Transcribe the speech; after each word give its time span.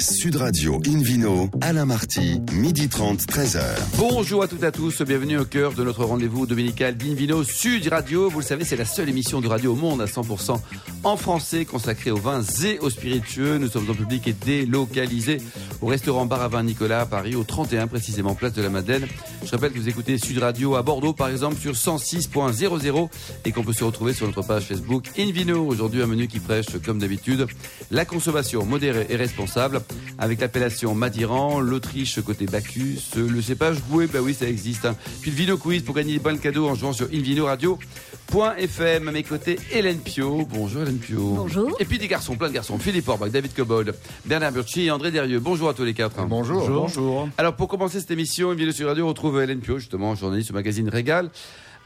Sud 0.00 0.36
Radio 0.36 0.80
Invino, 0.86 1.50
Alain 1.60 1.84
Marty, 1.84 2.40
midi 2.52 2.88
30, 2.88 3.20
13h. 3.22 3.60
Bonjour 3.96 4.44
à 4.44 4.48
toutes 4.48 4.62
et 4.62 4.66
à 4.66 4.70
tous, 4.70 5.02
bienvenue 5.02 5.38
au 5.38 5.44
cœur 5.44 5.72
de 5.72 5.82
notre 5.82 6.04
rendez-vous 6.04 6.46
dominical 6.46 6.96
d'Invino 6.96 7.42
Sud 7.42 7.88
Radio. 7.88 8.30
Vous 8.30 8.38
le 8.38 8.44
savez, 8.44 8.64
c'est 8.64 8.76
la 8.76 8.84
seule 8.84 9.08
émission 9.08 9.40
de 9.40 9.48
radio 9.48 9.72
au 9.72 9.76
monde 9.76 10.00
à 10.00 10.04
100% 10.04 10.60
en 11.02 11.16
français 11.16 11.64
consacrée 11.64 12.12
aux 12.12 12.18
vins 12.18 12.42
et 12.64 12.78
aux 12.78 12.90
spiritueux. 12.90 13.58
Nous 13.58 13.68
sommes 13.68 13.90
en 13.90 13.94
public 13.94 14.28
et 14.28 14.32
délocalisés 14.32 15.38
au 15.80 15.86
restaurant 15.86 16.26
Bar 16.26 16.42
à 16.42 16.48
Vin 16.48 16.62
Nicolas 16.62 17.00
à 17.00 17.06
Paris, 17.06 17.34
au 17.34 17.42
31 17.42 17.88
précisément, 17.88 18.36
place 18.36 18.52
de 18.52 18.62
la 18.62 18.70
Madeleine. 18.70 19.06
Je 19.44 19.50
rappelle 19.50 19.72
que 19.72 19.78
vous 19.78 19.88
écoutez 19.88 20.16
Sud 20.18 20.38
Radio 20.38 20.76
à 20.76 20.82
Bordeaux, 20.82 21.12
par 21.12 21.28
exemple, 21.28 21.56
sur 21.56 21.72
106.00 21.72 23.08
et 23.44 23.52
qu'on 23.52 23.64
peut 23.64 23.72
se 23.72 23.84
retrouver 23.84 24.12
sur 24.12 24.26
notre 24.26 24.42
page 24.42 24.64
Facebook 24.64 25.06
Invino. 25.18 25.66
Aujourd'hui, 25.66 26.02
un 26.02 26.06
menu 26.06 26.28
qui 26.28 26.38
prêche, 26.38 26.66
comme 26.84 27.00
d'habitude, 27.00 27.46
la 27.90 28.04
consommation 28.04 28.64
modérée 28.64 29.06
et 29.08 29.16
responsable 29.16 29.80
avec 30.18 30.40
l'appellation 30.40 30.94
Madiran, 30.94 31.60
l'Autriche 31.60 32.20
côté 32.22 32.46
Bacchus, 32.46 32.98
le 33.16 33.40
cépage 33.42 33.78
Boué, 33.88 34.06
bah 34.06 34.20
oui, 34.22 34.34
ça 34.34 34.48
existe. 34.48 34.84
hein. 34.84 34.96
Puis 35.20 35.30
le 35.30 35.36
Vino 35.36 35.56
Quiz 35.56 35.82
pour 35.82 35.94
gagner 35.94 36.14
des 36.14 36.18
bonnes 36.18 36.38
cadeaux 36.38 36.68
en 36.68 36.74
jouant 36.74 36.92
sur 36.92 37.06
invinoradio.fm. 37.06 39.08
À 39.08 39.12
mes 39.12 39.22
côtés, 39.22 39.58
Hélène 39.72 39.98
Pio. 39.98 40.46
Bonjour 40.50 40.82
Hélène 40.82 40.98
Pio. 40.98 41.18
Bonjour. 41.34 41.76
Et 41.80 41.84
puis 41.84 41.98
des 41.98 42.08
garçons, 42.08 42.36
plein 42.36 42.48
de 42.48 42.54
garçons. 42.54 42.78
Philippe 42.78 43.08
Orbach, 43.08 43.30
David 43.30 43.54
Cobold, 43.54 43.94
Bernard 44.24 44.52
Burchi 44.52 44.84
et 44.86 44.90
André 44.90 45.10
Derieux. 45.10 45.40
Bonjour 45.40 45.68
à 45.68 45.74
tous 45.74 45.84
les 45.84 45.94
quatre. 45.94 46.24
Bonjour. 46.26 46.68
Bonjour. 46.68 47.28
Alors 47.38 47.54
pour 47.56 47.68
commencer 47.68 48.00
cette 48.00 48.10
émission, 48.10 48.50
Invino 48.50 48.72
sur 48.72 48.88
Radio, 48.88 49.06
on 49.06 49.08
retrouve 49.08 49.40
Hélène 49.42 49.60
Pio, 49.60 49.78
justement, 49.78 50.14
journaliste 50.14 50.50
au 50.50 50.54
magazine 50.54 50.88
Régal, 50.88 51.30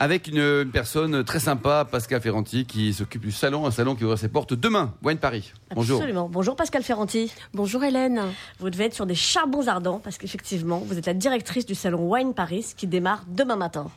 avec 0.03 0.27
une, 0.27 0.39
une 0.39 0.73
personne 0.73 1.23
très 1.23 1.39
sympa, 1.39 1.87
Pascal 1.89 2.21
Ferranti, 2.21 2.67
qui 2.67 2.93
s'occupe 2.93 3.23
du 3.23 3.31
salon, 3.31 3.67
un 3.67 3.71
salon 3.71 3.95
qui 3.95 4.05
ouvre 4.05 4.17
ses 4.17 4.27
portes 4.27 4.53
demain, 4.53 4.95
Wine 5.05 5.19
Paris. 5.19 5.53
Bonjour. 5.77 5.99
Absolument. 5.99 6.29
Bonjour 6.29 6.57
Pascal 6.57 6.83
Ferranti. 6.83 7.33
Bonjour 7.55 7.85
Hélène. 7.85 8.21
Vous 8.59 8.69
devez 8.69 8.87
être 8.87 8.95
sur 8.95 9.07
des 9.07 9.15
charbons 9.15 9.69
ardents 9.69 10.01
parce 10.03 10.19
qu'effectivement, 10.19 10.83
vous 10.85 10.99
êtes 10.99 11.07
la 11.07 11.15
directrice 11.15 11.67
du 11.67 11.77
salon 11.77 12.11
Wine 12.11 12.35
Paris 12.35 12.75
qui 12.77 12.89
démarre 12.89 13.23
demain 13.29 13.55
matin. 13.55 13.93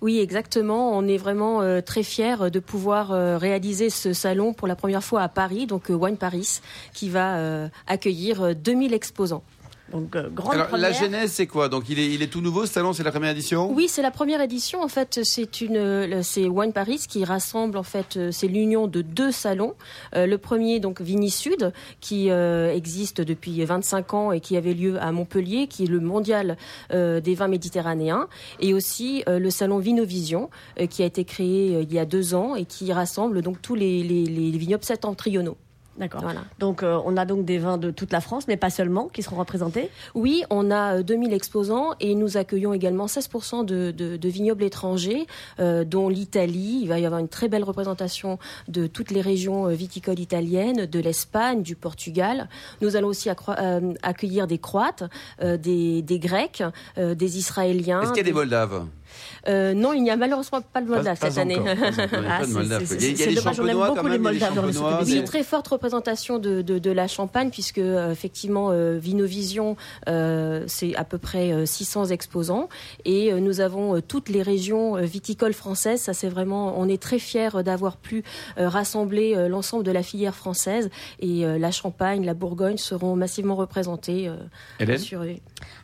Oui, 0.00 0.18
exactement. 0.18 0.96
On 0.96 1.06
est 1.06 1.18
vraiment 1.18 1.60
euh, 1.60 1.82
très 1.82 2.04
fiers 2.04 2.50
de 2.50 2.58
pouvoir 2.58 3.12
euh, 3.12 3.36
réaliser 3.36 3.90
ce 3.90 4.14
salon 4.14 4.54
pour 4.54 4.66
la 4.66 4.76
première 4.76 5.04
fois 5.04 5.20
à 5.20 5.28
Paris, 5.28 5.66
donc 5.66 5.90
euh, 5.90 5.94
Wine 5.94 6.16
Paris, 6.16 6.60
qui 6.94 7.10
va 7.10 7.36
euh, 7.36 7.68
accueillir 7.86 8.40
euh, 8.40 8.54
2000 8.54 8.94
exposants. 8.94 9.42
Donc, 9.92 10.16
euh, 10.16 10.28
grande 10.30 10.54
Alors 10.54 10.76
la 10.78 10.92
genèse, 10.92 11.30
c'est 11.32 11.46
quoi 11.46 11.68
Donc 11.68 11.90
il 11.90 11.98
est, 11.98 12.10
il 12.10 12.22
est 12.22 12.26
tout 12.28 12.40
nouveau 12.40 12.64
ce 12.64 12.72
salon, 12.72 12.92
c'est 12.94 13.02
la 13.02 13.10
première 13.10 13.30
édition? 13.32 13.70
Oui, 13.70 13.86
c'est 13.88 14.00
la 14.02 14.10
première 14.10 14.40
édition. 14.40 14.82
En 14.82 14.88
fait, 14.88 15.20
c'est 15.24 15.60
une, 15.60 15.74
le- 16.06 16.22
c'est 16.22 16.46
Wine 16.48 16.72
Paris 16.72 17.04
qui 17.06 17.22
rassemble 17.24 17.76
en 17.76 17.82
fait, 17.82 18.16
euh, 18.16 18.30
c'est 18.32 18.46
l'union 18.48 18.86
de 18.86 19.02
deux 19.02 19.30
salons. 19.30 19.74
Euh, 20.16 20.26
le 20.26 20.38
premier, 20.38 20.80
donc 20.80 21.02
Vini 21.02 21.28
Sud, 21.30 21.70
qui 22.00 22.30
euh, 22.30 22.72
existe 22.74 23.20
depuis 23.20 23.62
25 23.62 24.14
ans 24.14 24.32
et 24.32 24.40
qui 24.40 24.56
avait 24.56 24.72
lieu 24.74 24.98
à 25.02 25.12
Montpellier, 25.12 25.66
qui 25.66 25.84
est 25.84 25.88
le 25.88 26.00
mondial 26.00 26.56
euh, 26.92 27.20
des 27.20 27.34
vins 27.34 27.48
méditerranéens, 27.48 28.26
et 28.60 28.72
aussi 28.72 29.22
euh, 29.28 29.38
le 29.38 29.50
salon 29.50 29.78
Vinovision, 29.78 30.48
euh, 30.80 30.86
qui 30.86 31.02
a 31.02 31.06
été 31.06 31.24
créé 31.26 31.76
euh, 31.76 31.82
il 31.82 31.92
y 31.92 31.98
a 31.98 32.06
deux 32.06 32.34
ans 32.34 32.54
et 32.54 32.64
qui 32.64 32.90
rassemble 32.92 33.42
donc 33.42 33.60
tous 33.60 33.74
les, 33.74 34.02
les, 34.02 34.24
les 34.24 34.58
vignobles 34.58 34.82
septentrionaux. 34.84 35.58
D'accord. 35.96 36.22
Voilà. 36.22 36.40
Donc 36.58 36.82
euh, 36.82 36.98
on 37.04 37.16
a 37.16 37.24
donc 37.24 37.44
des 37.44 37.58
vins 37.58 37.78
de 37.78 37.90
toute 37.92 38.12
la 38.12 38.20
France, 38.20 38.48
mais 38.48 38.56
pas 38.56 38.70
seulement, 38.70 39.06
qui 39.08 39.22
seront 39.22 39.36
représentés. 39.36 39.90
Oui, 40.16 40.42
on 40.50 40.70
a 40.72 40.98
euh, 40.98 41.02
2000 41.04 41.32
exposants 41.32 41.90
et 42.00 42.16
nous 42.16 42.36
accueillons 42.36 42.72
également 42.74 43.06
16% 43.06 43.64
de, 43.64 43.92
de, 43.92 44.16
de 44.16 44.28
vignobles 44.28 44.64
étrangers, 44.64 45.26
euh, 45.60 45.84
dont 45.84 46.08
l'Italie. 46.08 46.80
Il 46.82 46.88
va 46.88 46.98
y 46.98 47.06
avoir 47.06 47.20
une 47.20 47.28
très 47.28 47.48
belle 47.48 47.62
représentation 47.62 48.38
de 48.66 48.88
toutes 48.88 49.12
les 49.12 49.20
régions 49.20 49.66
euh, 49.68 49.70
viticoles 49.74 50.18
italiennes, 50.18 50.86
de 50.86 50.98
l'Espagne, 51.00 51.62
du 51.62 51.76
Portugal. 51.76 52.48
Nous 52.80 52.96
allons 52.96 53.08
aussi 53.08 53.28
accro- 53.30 53.54
euh, 53.60 53.94
accueillir 54.02 54.46
des 54.48 54.58
Croates, 54.58 55.04
euh, 55.42 55.56
des, 55.56 56.02
des 56.02 56.18
Grecs, 56.18 56.62
euh, 56.98 57.14
des 57.14 57.38
Israéliens. 57.38 58.02
Est-ce 58.02 58.08
qu'il 58.10 58.18
y 58.18 58.20
a 58.20 58.24
des 58.24 58.32
Moldaves? 58.32 58.84
Euh, 59.48 59.74
Non, 59.74 59.92
il 59.92 60.02
n'y 60.02 60.10
a 60.10 60.16
malheureusement 60.16 60.60
pas 60.60 60.80
de 60.80 60.88
Moldave 60.88 61.18
cette 61.20 61.38
année. 61.38 61.58
Il 63.00 63.18
y 63.18 63.22
a 63.22 63.26
des 63.26 63.36
champenois 63.36 63.88
beaucoup 63.90 64.06
les 64.08 64.18
Moldaves 64.18 64.54
dans 64.54 64.62
le. 64.62 65.04
Oui, 65.04 65.24
très 65.24 65.42
forte 65.42 65.68
représentation 65.68 66.38
de, 66.38 66.62
de, 66.62 66.78
de 66.78 66.90
la 66.90 67.06
Champagne, 67.08 67.50
puisque 67.50 67.78
euh, 67.78 68.10
effectivement 68.12 68.70
euh, 68.70 68.98
Vinovision, 68.98 69.76
euh, 70.08 70.64
c'est 70.66 70.94
à 70.96 71.04
peu 71.04 71.18
près 71.18 71.52
euh, 71.52 71.66
600 71.66 72.06
exposants, 72.06 72.68
et 73.04 73.32
euh, 73.32 73.40
nous 73.40 73.60
avons 73.60 73.96
euh, 73.96 74.00
toutes 74.00 74.28
les 74.28 74.42
régions 74.42 74.96
euh, 74.96 75.02
viticoles 75.02 75.52
françaises. 75.54 76.00
Ça, 76.00 76.12
c'est 76.14 76.28
vraiment, 76.28 76.74
on 76.78 76.88
est 76.88 77.00
très 77.00 77.18
fiers 77.18 77.62
d'avoir 77.64 77.96
pu 77.96 78.22
euh, 78.58 78.68
rassembler 78.68 79.34
euh, 79.36 79.48
l'ensemble 79.48 79.84
de 79.84 79.90
la 79.92 80.02
filière 80.02 80.34
française, 80.34 80.90
et 81.20 81.44
euh, 81.44 81.58
la 81.58 81.70
Champagne, 81.70 82.24
la 82.24 82.34
Bourgogne 82.34 82.76
seront 82.78 83.16
massivement 83.16 83.54
représentées. 83.56 84.28
euh, 84.28 84.36
Hélène 84.80 84.98
sur- 84.98 85.22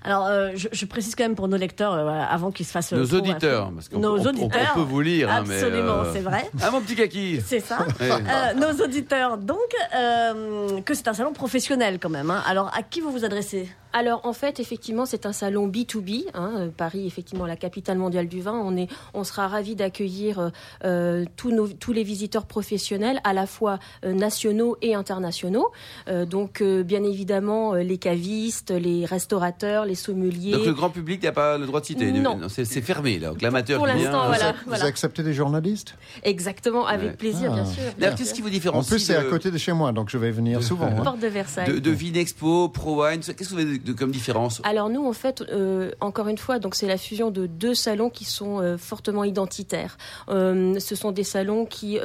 Alors 0.03 0.27
euh, 0.27 0.51
je, 0.55 0.69
je 0.73 0.85
précise 0.87 1.15
quand 1.15 1.25
même 1.25 1.35
pour 1.37 1.49
nos 1.49 1.57
lecteurs, 1.57 1.93
euh, 1.95 2.09
avant 2.09 2.51
qu'ils 2.51 2.67
se 2.67 2.73
fassent... 2.73 2.93
Nos 2.93 3.15
auditeurs, 3.21 3.71
parce 3.75 3.89
qu'on 3.89 3.99
Nos 3.99 4.19
on- 4.19 4.27
auditeurs. 4.27 4.73
on 4.73 4.75
peut 4.75 4.87
vous 4.87 5.01
lire, 5.01 5.31
hein, 5.31 5.39
Absolument, 5.41 6.01
euh, 6.01 6.13
c'est 6.13 6.21
vrai. 6.21 6.51
Ah 6.63 6.71
mon 6.71 6.81
petit 6.81 6.97
kaki 6.97 7.41
C'est 7.45 7.61
ça. 7.61 7.79
Euh, 8.01 8.55
nos 8.55 8.85
auditeurs, 8.85 9.39
donc, 9.39 9.59
euh, 9.95 10.81
que 10.83 10.95
c'est 10.95 11.09
un 11.09 11.15
salon 11.15 11.33
professionnel 11.33 11.99
quand 12.01 12.11
même. 12.11 12.31
hein. 12.31 12.43
Alors, 12.47 12.71
à 12.77 12.83
qui 12.83 13.01
vous 13.01 13.11
vous 13.13 13.25
adressez? 13.25 13.69
Alors 13.93 14.21
en 14.25 14.33
fait, 14.33 14.61
effectivement, 14.61 15.05
c'est 15.07 15.27
un 15.27 15.33
salon 15.33 15.69
B2B. 15.69 16.25
hein, 16.35 16.53
euh, 16.57 16.69
Paris, 16.77 17.07
effectivement, 17.07 17.47
la 17.47 17.57
capitale 17.57 17.99
mondiale 17.99 18.29
du 18.29 18.41
vin. 18.41 18.53
On 18.65 18.77
est, 18.77 18.89
on 19.15 19.25
sera 19.25 19.49
ravi 19.49 19.75
d'accueillir 19.75 20.39
euh, 20.39 20.51
euh, 20.85 21.25
tous 21.37 21.51
nos, 21.51 21.67
tous 21.69 21.93
les 21.93 22.03
visiteurs 22.05 22.47
professionnels, 22.47 23.21
à 23.25 23.33
la 23.33 23.47
fois 23.47 23.79
euh, 24.05 24.13
nationaux 24.13 24.77
et 24.83 24.95
internationaux. 24.95 25.71
Euh, 26.09 26.25
donc, 26.27 26.61
euh, 26.61 26.83
bien 26.83 27.03
évidemment, 27.03 27.75
euh, 27.75 27.83
les 27.83 27.99
cavistes, 27.99 28.71
les 28.71 29.05
restaurateurs, 29.05 29.85
les 29.87 29.95
sommeliers. 29.95 30.53
Donc 30.53 30.67
le 30.67 30.75
grand 30.75 30.91
public 30.91 31.23
n'a 31.23 31.33
pas 31.33 31.59
le 31.59 31.67
droit 31.67 31.81
de 31.81 31.87
citer 31.87 32.13
Non. 32.13 32.39
C'est 32.49 32.65
c'est 32.65 32.83
fermé 32.83 33.19
là. 33.19 33.31
Donc 33.31 33.43
l'amateur 33.43 33.79
Pour 33.79 33.89
qui 33.89 33.95
vient, 33.99 34.11
l'instant, 34.13 34.27
voilà. 34.29 34.55
Vous 34.67 34.85
acceptez 34.87 35.23
des 35.23 35.35
journalistes? 35.35 35.97
Exactement, 36.23 36.87
avec 36.87 37.11
Ouais. 37.11 37.17
plaisir, 37.17 37.53
bien 37.53 37.65
Ah. 37.67 37.71
sûr. 37.71 37.83
D'ailleurs, 37.99 38.15
qu'est-ce 38.17 38.35
qui 38.35 38.41
vous 38.43 38.49
En 38.49 38.51
différencie 38.53 38.89
plus, 38.91 38.99
c'est 39.01 39.17
à 39.17 39.25
de- 39.25 39.29
côté 39.31 39.51
de 39.51 39.59
chez 39.59 39.73
moi, 39.73 39.93
donc 39.93 40.11
je 40.11 40.19
vais 40.19 40.31
venir 40.31 40.63
souvent. 40.63 40.87
hein. 40.87 41.03
Porte 41.03 41.19
de 41.21 41.27
Versailles. 41.29 41.67
de, 41.73 41.79
de 41.79 41.91
Vinexpo, 41.91 42.69
Pro 42.69 43.05
Wine 43.05 43.21
Qu'est-ce 43.21 43.33
que 43.51 43.55
vous 43.55 43.61
avez 43.61 43.79
de- 43.85 43.93
de- 43.93 43.93
comme 43.97 44.11
différence 44.11 44.61
Alors 44.65 44.89
nous, 44.89 45.07
en 45.07 45.13
fait, 45.13 45.43
euh, 45.43 45.91
encore 46.01 46.29
une 46.29 46.39
fois, 46.39 46.59
donc 46.59 46.75
c'est 46.75 46.87
la 46.87 46.97
fusion 46.99 47.31
de 47.31 47.47
deux 47.47 47.75
salons 47.75 48.11
qui 48.11 48.25
sont 48.25 48.61
euh, 48.61 48.77
fortement 48.79 49.25
identitaires. 49.25 49.97
Euh, 50.29 50.79
ce 50.79 50.95
sont 50.95 51.13
des 51.13 51.25
salons 51.25 51.67
qui 51.67 51.99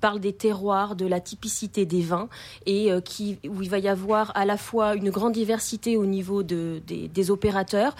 parlent 0.00 0.20
des 0.20 0.32
terroirs, 0.32 0.96
de 0.96 1.06
la 1.06 1.20
typicité 1.20 1.86
des 1.86 2.02
vins, 2.02 2.28
et 2.66 2.90
qui 3.04 3.38
où 3.48 3.62
il 3.62 3.70
va 3.70 3.78
y 3.78 3.88
avoir 3.88 4.32
à 4.36 4.44
la 4.44 4.56
fois 4.56 4.94
une 4.94 5.10
grande 5.10 5.32
diversité 5.32 5.96
au 5.96 6.06
niveau 6.06 6.42
de, 6.42 6.80
des, 6.86 7.08
des 7.08 7.30
opérateurs. 7.30 7.94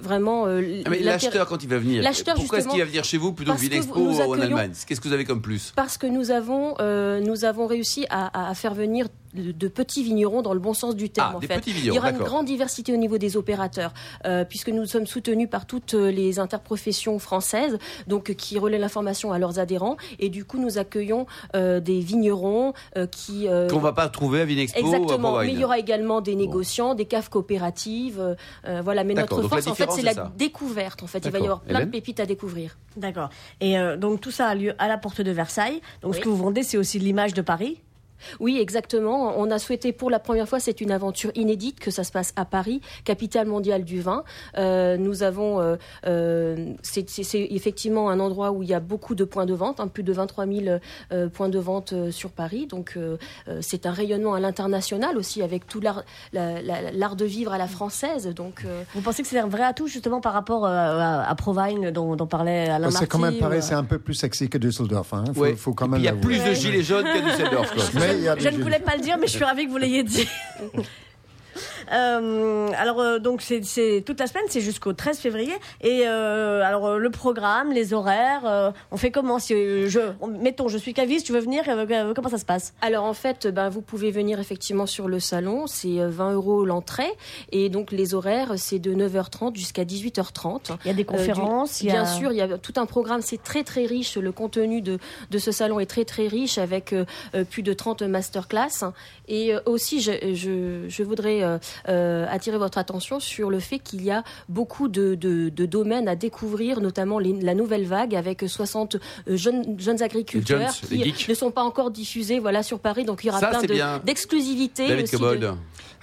vraiment. 0.00 0.46
euh, 0.46 0.82
Ah, 0.86 0.90
mais 0.90 1.00
L'acheteur, 1.00 1.46
quand 1.46 1.62
il 1.62 1.68
va 1.68 1.78
venir, 1.78 2.02
pourquoi 2.36 2.58
est-ce 2.58 2.68
qu'il 2.68 2.78
va 2.78 2.84
venir 2.86 3.04
chez 3.04 3.18
vous 3.18 3.32
plutôt 3.32 3.52
que 3.52 3.58
Vinexpo 3.58 3.98
ou 4.00 4.20
en 4.20 4.40
Allemagne? 4.40 4.72
Qu'est-ce 4.86 5.00
que 5.00 5.08
vous 5.08 5.14
avez 5.14 5.24
comme 5.24 5.42
plus? 5.42 5.72
Parce 5.76 5.98
que 5.98 6.06
nous 6.06 6.30
avons, 6.30 6.74
euh, 6.80 7.20
nous 7.20 7.44
avons 7.44 7.66
réussi 7.66 8.06
à, 8.10 8.48
à 8.50 8.54
faire 8.54 8.74
venir 8.74 9.08
de, 9.34 9.68
petits 9.68 10.02
vignerons 10.02 10.42
dans 10.42 10.54
le 10.54 10.60
bon 10.60 10.74
sens 10.74 10.96
du 10.96 11.10
terme. 11.10 11.30
Ah, 11.32 11.36
en 11.36 11.40
des 11.40 11.46
fait. 11.46 11.56
petits 11.56 11.70
Il 11.70 11.76
y 11.76 11.80
vignerons, 11.82 11.98
aura 11.98 12.10
une 12.10 12.16
d'accord. 12.18 12.28
grande 12.28 12.46
diversité 12.46 12.92
au 12.92 12.96
niveau 12.96 13.18
des 13.18 13.36
opérateurs, 13.36 13.92
euh, 14.26 14.44
puisque 14.44 14.68
nous 14.68 14.86
sommes 14.86 15.06
soutenus 15.06 15.48
par 15.50 15.66
toutes 15.66 15.94
les 15.94 16.38
interprofessions 16.38 17.18
françaises, 17.18 17.78
donc 18.06 18.30
euh, 18.30 18.34
qui 18.34 18.58
relaient 18.58 18.78
l'information 18.78 19.32
à 19.32 19.38
leurs 19.38 19.58
adhérents, 19.58 19.96
et 20.18 20.28
du 20.28 20.44
coup 20.44 20.58
nous 20.58 20.78
accueillons 20.78 21.26
euh, 21.56 21.80
des 21.80 22.00
vignerons 22.00 22.72
euh, 22.96 23.06
qui 23.06 23.48
euh, 23.48 23.68
Qu'on 23.68 23.78
va 23.78 23.92
pas 23.92 24.08
trouver 24.08 24.40
à 24.40 24.44
Vinexpo 24.44 24.80
ou 24.80 24.84
à 24.84 24.96
Exactement, 24.96 25.38
mais 25.38 25.52
il 25.52 25.58
y 25.58 25.64
aura 25.64 25.78
également 25.78 26.20
des 26.20 26.34
négociants, 26.34 26.94
des 26.94 27.06
caves 27.06 27.30
coopératives, 27.30 28.20
euh, 28.20 28.34
euh, 28.66 28.80
voilà. 28.82 29.04
Mais 29.04 29.14
notre 29.14 29.42
force, 29.42 29.66
en 29.66 29.74
fait, 29.74 29.90
c'est 29.90 30.02
la 30.02 30.14
ça. 30.14 30.32
découverte. 30.36 31.02
En 31.02 31.06
fait, 31.06 31.24
il 31.24 31.30
va 31.30 31.38
y 31.38 31.42
avoir 31.42 31.60
plein 31.60 31.76
Hélène 31.78 31.86
de 31.88 31.92
pépites 31.92 32.20
à 32.20 32.26
découvrir. 32.26 32.76
D'accord. 32.96 33.30
Et 33.60 33.78
euh, 33.78 33.96
donc, 33.96 34.20
tout 34.20 34.30
ça 34.30 34.48
a 34.48 34.54
lieu 34.54 34.74
à 34.78 34.88
la 34.88 34.98
porte 34.98 35.20
de 35.20 35.30
Versailles. 35.30 35.80
Donc, 36.02 36.14
ce 36.14 36.20
que 36.20 36.28
vous 36.28 36.36
vendez, 36.36 36.62
c'est 36.62 36.76
aussi 36.76 36.98
l'image 36.98 37.34
de 37.34 37.42
Paris? 37.42 37.80
Oui, 38.40 38.58
exactement. 38.60 39.34
On 39.38 39.50
a 39.50 39.58
souhaité 39.58 39.92
pour 39.92 40.10
la 40.10 40.18
première 40.18 40.48
fois, 40.48 40.60
c'est 40.60 40.80
une 40.80 40.90
aventure 40.90 41.30
inédite 41.34 41.80
que 41.80 41.90
ça 41.90 42.04
se 42.04 42.12
passe 42.12 42.32
à 42.36 42.44
Paris, 42.44 42.80
capitale 43.04 43.46
mondiale 43.46 43.84
du 43.84 44.00
vin. 44.00 44.24
Euh, 44.58 44.96
nous 44.96 45.22
avons, 45.22 45.60
euh, 45.60 45.76
euh, 46.06 46.72
c'est 46.82 47.06
effectivement 47.34 48.10
un 48.10 48.20
endroit 48.20 48.50
où 48.52 48.62
il 48.62 48.68
y 48.68 48.74
a 48.74 48.80
beaucoup 48.80 49.14
de 49.14 49.24
points 49.24 49.46
de 49.46 49.54
vente, 49.54 49.80
hein, 49.80 49.88
plus 49.88 50.02
de 50.02 50.12
23 50.12 50.46
000 50.46 50.78
euh, 51.12 51.28
points 51.28 51.48
de 51.48 51.58
vente 51.58 51.94
sur 52.10 52.30
Paris. 52.30 52.66
Donc 52.66 52.94
euh, 52.96 53.16
euh, 53.48 53.58
c'est 53.60 53.86
un 53.86 53.92
rayonnement 53.92 54.34
à 54.34 54.40
l'international 54.40 55.16
aussi, 55.16 55.42
avec 55.42 55.66
tout 55.66 55.80
l'art 55.80 56.02
la- 56.32 56.60
la- 56.62 56.90
l'art 56.92 57.16
de 57.16 57.24
vivre 57.24 57.52
à 57.52 57.58
la 57.58 57.66
française. 57.66 58.28
Donc 58.34 58.62
euh, 58.64 58.82
Vous 58.94 59.00
pensez 59.00 59.22
que 59.22 59.28
c'est 59.28 59.38
un 59.38 59.48
vrai 59.48 59.62
atout, 59.64 59.86
justement, 59.86 60.20
par 60.20 60.32
rapport 60.32 60.66
à, 60.66 61.22
à 61.22 61.34
Provine, 61.34 61.90
dont, 61.90 62.16
dont 62.16 62.26
parlait 62.26 62.68
Alain 62.68 62.90
C'est 62.90 63.06
quand 63.06 63.18
même 63.18 63.38
pareil, 63.38 63.58
ou, 63.60 63.62
c'est 63.62 63.74
un 63.74 63.84
peu 63.84 63.98
plus 63.98 64.14
sexy 64.14 64.48
que 64.48 64.58
Düsseldorf. 64.58 65.12
Hein. 65.14 65.24
Faut, 65.34 65.40
Ouais. 65.42 65.54
faut 65.56 65.72
quand 65.74 65.86
Et 65.86 65.88
même 65.88 66.00
puis 66.00 66.06
il 66.08 66.36
y 66.36 66.40
a 66.40 66.44
plus 66.44 66.50
de 66.50 66.54
gilets 66.54 66.82
jaunes 66.82 67.04
qu'à 67.04 67.20
Düsseldorf. 67.20 67.72
quoi. 67.74 67.84
Mais 67.94 68.11
Je 68.38 68.48
ne 68.48 68.62
voulais 68.62 68.78
pas 68.78 68.96
le 68.96 69.02
dire, 69.02 69.16
mais 69.18 69.26
je 69.26 69.32
suis 69.32 69.44
ravie 69.44 69.66
que 69.66 69.70
vous 69.70 69.78
l'ayez 69.78 70.02
dit. 70.02 70.28
Euh, 71.92 72.68
alors 72.78 73.00
euh, 73.00 73.18
donc 73.18 73.42
c'est- 73.42 74.02
toute 74.04 74.18
la 74.20 74.26
semaine, 74.26 74.44
c'est 74.48 74.60
jusqu'au 74.60 74.92
13 74.92 75.18
février. 75.18 75.52
Et 75.80 76.02
euh, 76.06 76.62
alors 76.62 76.98
le 76.98 77.10
programme, 77.10 77.72
les 77.72 77.92
horaires, 77.92 78.72
on 78.90 78.96
fait 78.96 79.10
comment 79.10 79.38
si 79.38 79.54
je, 79.88 80.00
on- 80.20 80.28
mettons, 80.28 80.68
je 80.68 80.78
suis 80.78 80.94
caviste, 80.94 81.26
tu 81.26 81.32
veux 81.32 81.40
venir, 81.40 81.64
comment 82.14 82.28
ça 82.28 82.38
se 82.38 82.44
passe? 82.44 82.74
Alors 82.80 83.04
en 83.04 83.14
fait, 83.14 83.46
ben, 83.46 83.68
vous 83.68 83.82
pouvez 83.82 84.10
venir 84.10 84.40
effectivement 84.40 84.86
sur 84.86 85.08
le 85.08 85.20
salon, 85.20 85.66
c'est 85.66 86.00
euh, 86.00 86.08
20 86.08 86.32
euros 86.32 86.64
l'entrée, 86.64 87.10
et 87.50 87.68
donc 87.68 87.92
les 87.92 88.14
horaires, 88.14 88.52
c'est 88.56 88.78
de 88.78 88.94
9h30 88.94 89.56
jusqu'à 89.56 89.84
18h30. 89.84 90.76
Il 90.84 90.88
y 90.88 90.90
a 90.90 90.94
des 90.94 91.04
conférences, 91.04 91.80
du- 91.82 91.88
a... 91.90 91.92
Bien 91.92 92.06
sûr, 92.06 92.32
il 92.32 92.36
y 92.38 92.40
a 92.42 92.58
tout 92.58 92.74
un 92.76 92.86
programme, 92.86 93.20
c'est 93.22 93.42
très 93.42 93.64
très 93.64 93.84
riche, 93.86 94.16
le 94.16 94.32
contenu 94.32 94.80
de, 94.82 94.98
de 95.30 95.38
ce 95.38 95.52
salon 95.52 95.80
est 95.80 95.86
très 95.86 96.04
très 96.04 96.26
riche 96.26 96.58
avec 96.58 96.92
euh, 96.92 97.04
plus 97.50 97.62
de 97.62 97.72
30 97.72 98.02
masterclass. 98.02 98.84
Et 99.28 99.54
euh, 99.54 99.60
aussi, 99.66 100.00
je, 100.00 100.12
je, 100.34 100.84
je 100.88 101.02
voudrais 101.02 101.41
euh, 101.42 101.58
euh, 101.88 102.26
attirer 102.30 102.58
votre 102.58 102.78
attention 102.78 103.20
sur 103.20 103.50
le 103.50 103.60
fait 103.60 103.78
qu'il 103.78 104.02
y 104.04 104.10
a 104.10 104.22
beaucoup 104.48 104.88
de, 104.88 105.14
de, 105.14 105.48
de 105.48 105.66
domaines 105.66 106.08
à 106.08 106.16
découvrir, 106.16 106.80
notamment 106.80 107.18
les- 107.18 107.40
la 107.40 107.54
nouvelle 107.54 107.84
vague 107.86 108.14
avec 108.14 108.44
60 108.46 108.96
euh, 108.96 109.36
jeunes, 109.36 109.78
jeunes 109.78 110.02
agriculteurs 110.02 110.60
qui 111.14 111.30
ne 111.30 111.34
sont 111.34 111.50
pas 111.50 111.62
encore 111.62 111.90
diffusés 111.90 112.38
voilà, 112.38 112.62
sur 112.62 112.78
Paris. 112.78 113.04
Donc 113.04 113.24
il 113.24 113.28
y 113.28 113.30
aura 113.30 113.40
Ça, 113.40 113.48
plein 113.48 113.60
c'est 113.60 113.66
de-. 113.66 113.74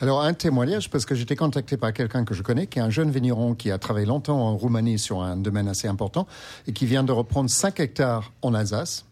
Alors, 0.01 0.21
un 0.21 0.33
témoignage, 0.33 0.89
parce 0.89 1.05
que 1.05 1.13
j'étais 1.13 1.35
contacté 1.35 1.75
par 1.75 1.91
quelqu'un 1.91 2.23
que 2.23 2.33
je 2.33 2.41
connais, 2.41 2.67
qui 2.67 2.79
est 2.79 2.81
un 2.81 2.89
jeune 2.89 3.11
vigneron 3.11 3.53
qui 3.53 3.69
a 3.69 3.77
travaillé 3.77 4.05
longtemps 4.05 4.39
en 4.39 4.55
Roumanie 4.55 4.97
sur 4.97 5.21
un 5.21 5.35
domaine 5.35 5.67
assez 5.67 5.89
important 5.89 6.25
et 6.67 6.71
qui 6.71 6.85
vient 6.85 7.03
de 7.03 7.11
reprendre 7.11 7.49
5 7.49 7.79
hectares 7.81 8.31
en 8.41 8.53
Alsace. 8.53 9.05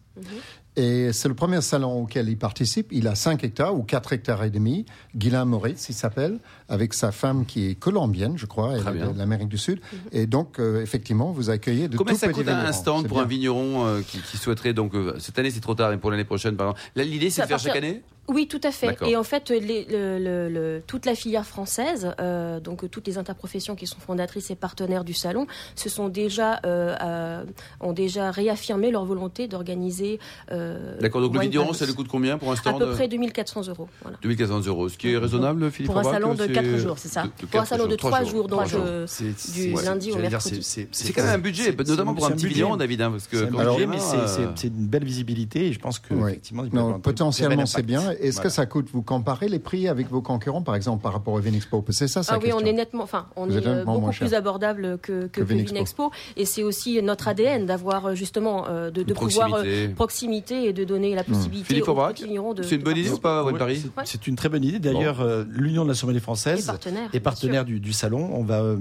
Et 0.78 1.12
c'est 1.12 1.26
le 1.26 1.34
premier 1.34 1.60
salon 1.60 2.02
auquel 2.02 2.28
il 2.28 2.38
participe. 2.38 2.92
Il 2.92 3.08
a 3.08 3.16
5 3.16 3.42
hectares 3.42 3.74
ou 3.74 3.82
4 3.82 4.12
hectares 4.12 4.44
et 4.44 4.50
demi. 4.50 4.86
Guylain 5.16 5.44
Moritz, 5.44 5.88
il 5.88 5.92
s'appelle, 5.92 6.38
avec 6.68 6.94
sa 6.94 7.12
femme 7.12 7.46
qui 7.46 7.70
est 7.70 7.74
colombienne, 7.74 8.34
je 8.36 8.46
crois, 8.46 8.74
elle 8.76 8.84
de 9.12 9.18
l'Amérique 9.18 9.48
du 9.48 9.58
Sud. 9.58 9.80
Et 10.12 10.26
donc, 10.26 10.58
euh, 10.58 10.82
effectivement, 10.82 11.30
vous 11.32 11.50
accueillez 11.50 11.88
de 11.88 11.96
Combien 11.96 12.14
tout 12.14 12.18
ça 12.20 12.28
coûte 12.28 12.48
un 12.48 12.72
stand 12.72 13.08
pour 13.08 13.20
un 13.20 13.24
vigneron 13.26 13.86
euh, 13.86 14.00
qui, 14.06 14.18
qui 14.20 14.36
souhaiterait 14.36 14.72
donc 14.74 14.94
euh, 14.94 15.14
cette 15.18 15.38
année 15.38 15.50
c'est 15.50 15.60
trop 15.60 15.74
tard 15.74 15.90
mais 15.90 15.96
pour 15.98 16.10
l'année 16.10 16.24
prochaine 16.24 16.56
par 16.56 16.68
exemple. 16.68 16.80
Là, 16.96 17.04
L'idée 17.04 17.30
c'est 17.30 17.42
de 17.42 17.46
faire 17.46 17.58
chaque 17.58 17.76
année? 17.76 18.02
Oui, 18.30 18.46
tout 18.46 18.60
à 18.62 18.70
fait. 18.70 18.94
Et 19.06 19.16
en 19.16 19.22
fait, 19.22 19.48
les- 19.48 19.86
le- 19.88 20.18
le- 20.18 20.50
le- 20.50 20.82
toute 20.86 21.06
la 21.06 21.14
filière 21.14 21.46
française, 21.46 22.12
euh, 22.20 22.60
donc 22.60 22.90
toutes 22.90 23.06
les 23.06 23.16
interprofessions 23.16 23.74
qui 23.74 23.86
sont 23.86 23.98
fondatrices 24.00 24.50
et 24.50 24.54
partenaires 24.54 25.02
du 25.04 25.14
salon, 25.14 25.46
se 25.76 25.88
sont 25.88 26.10
déjà 26.10 26.60
euh, 26.66 26.94
euh, 27.02 27.44
ont 27.80 27.94
déjà 27.94 28.30
réaffirmé 28.30 28.90
leur 28.90 29.06
volonté 29.06 29.48
d'organiser. 29.48 30.18
euh, 30.52 30.98
D'accord. 31.00 31.22
Donc 31.22 31.32
le 31.32 31.38
Wine 31.40 31.48
vigneron 31.50 31.72
ça 31.72 31.86
lui 31.86 31.94
coûte 31.94 32.08
combien 32.08 32.36
pour 32.36 32.50
un 32.50 32.52
à 32.52 32.56
stand 32.56 32.78
peu 32.78 32.90
près 32.90 33.08
2400 33.08 33.62
euros. 33.68 33.88
Voilà. 34.02 34.18
2400 34.20 34.60
euros, 34.66 34.90
ce 34.90 34.98
qui 34.98 35.10
est 35.12 35.16
raisonnable, 35.16 35.70
Philippe 35.70 35.90
Pour 35.90 35.98
un 36.00 36.04
salon 36.04 36.34
de 36.34 36.46
quatre 36.62 36.78
jours, 36.78 36.98
c'est 36.98 37.08
ça 37.08 37.22
de- 37.22 37.28
de 37.42 37.46
Pour 37.46 37.60
un 37.60 37.64
salon 37.64 37.84
de 37.84 37.90
jours, 37.90 37.96
trois 37.98 38.24
jours, 38.24 38.48
donc 38.48 38.72
euh, 38.74 39.06
du 39.54 39.72
lundi 39.84 40.12
au 40.12 40.16
mercredi. 40.18 40.62
c'est- 40.62 41.12
quand 41.12 41.22
même 41.22 41.34
un 41.34 41.38
budget, 41.38 41.72
notamment 41.76 42.14
pour 42.14 42.26
un 42.26 42.30
petit 42.32 42.46
vigneron, 42.46 42.76
David, 42.76 43.02
hein, 43.02 43.10
parce 43.10 43.26
que 43.26 43.36
mais 43.86 43.96
euh, 43.96 44.26
c'est- 44.54 44.68
une 44.68 44.86
belle 44.86 45.04
visibilité 45.04 45.66
et 45.66 45.72
je 45.72 45.78
pense 45.78 45.98
que 45.98 46.14
effectivement, 46.14 46.64
potentiellement, 47.00 47.66
c'est 47.66 47.82
bien. 47.82 48.10
Est-ce 48.20 48.40
que 48.40 48.48
ça 48.48 48.66
coûte 48.66 48.88
Vous 48.92 49.02
comparez 49.02 49.48
les 49.48 49.58
prix 49.58 49.88
avec 49.88 50.08
vos 50.10 50.22
concurrents, 50.22 50.62
par 50.62 50.74
exemple, 50.74 51.02
par 51.02 51.12
rapport 51.12 51.34
au 51.34 51.38
Vinexpo 51.38 51.84
C'est 51.90 52.08
ça, 52.08 52.22
sa 52.22 52.34
Ah 52.34 52.38
oui, 52.42 52.50
on 52.52 52.60
est 52.60 52.72
nettement, 52.72 53.02
enfin, 53.04 53.26
on 53.36 53.48
est 53.50 53.66
euh, 53.66 53.84
beaucoup 53.84 54.10
plus 54.10 54.34
abordable 54.34 54.98
que. 55.02 55.28
Vinexpo. 55.38 56.10
Et 56.36 56.44
c'est 56.44 56.62
aussi 56.62 57.00
notre 57.02 57.28
ADN 57.28 57.66
d'avoir 57.66 58.06
euh, 58.06 58.14
justement 58.14 58.66
de, 58.92 59.02
pouvoir 59.12 59.62
proximité. 59.96 60.68
et 60.68 60.72
de 60.72 60.84
donner 60.84 61.14
la 61.14 61.24
possibilité 61.24 61.66
Philippe 61.66 61.88
aux 61.88 62.12
vignerons 62.12 62.54
de. 62.54 62.62
c'est 62.62 62.76
une 62.76 62.82
bonne 62.82 62.96
idée 62.96 63.10
ou 63.10 63.18
pas, 63.18 63.44
Paris 63.58 63.82
c'est- 64.04 64.26
une 64.26 64.36
très 64.36 64.48
bonne 64.48 64.64
idée. 64.64 64.78
D'ailleurs, 64.78 65.24
l'Union 65.48 65.84
de 65.84 65.88
la 65.88 65.94
sommelier 65.94 66.18
Et 66.18 66.20
française 66.56 66.66
partenaire. 66.66 67.10
bien 67.10 67.20
partenaire 67.20 67.64
du, 67.64 67.80
du 67.80 67.92
salon. 67.92 68.30
On 68.34 68.42
va 68.44 68.60
euh, 68.62 68.76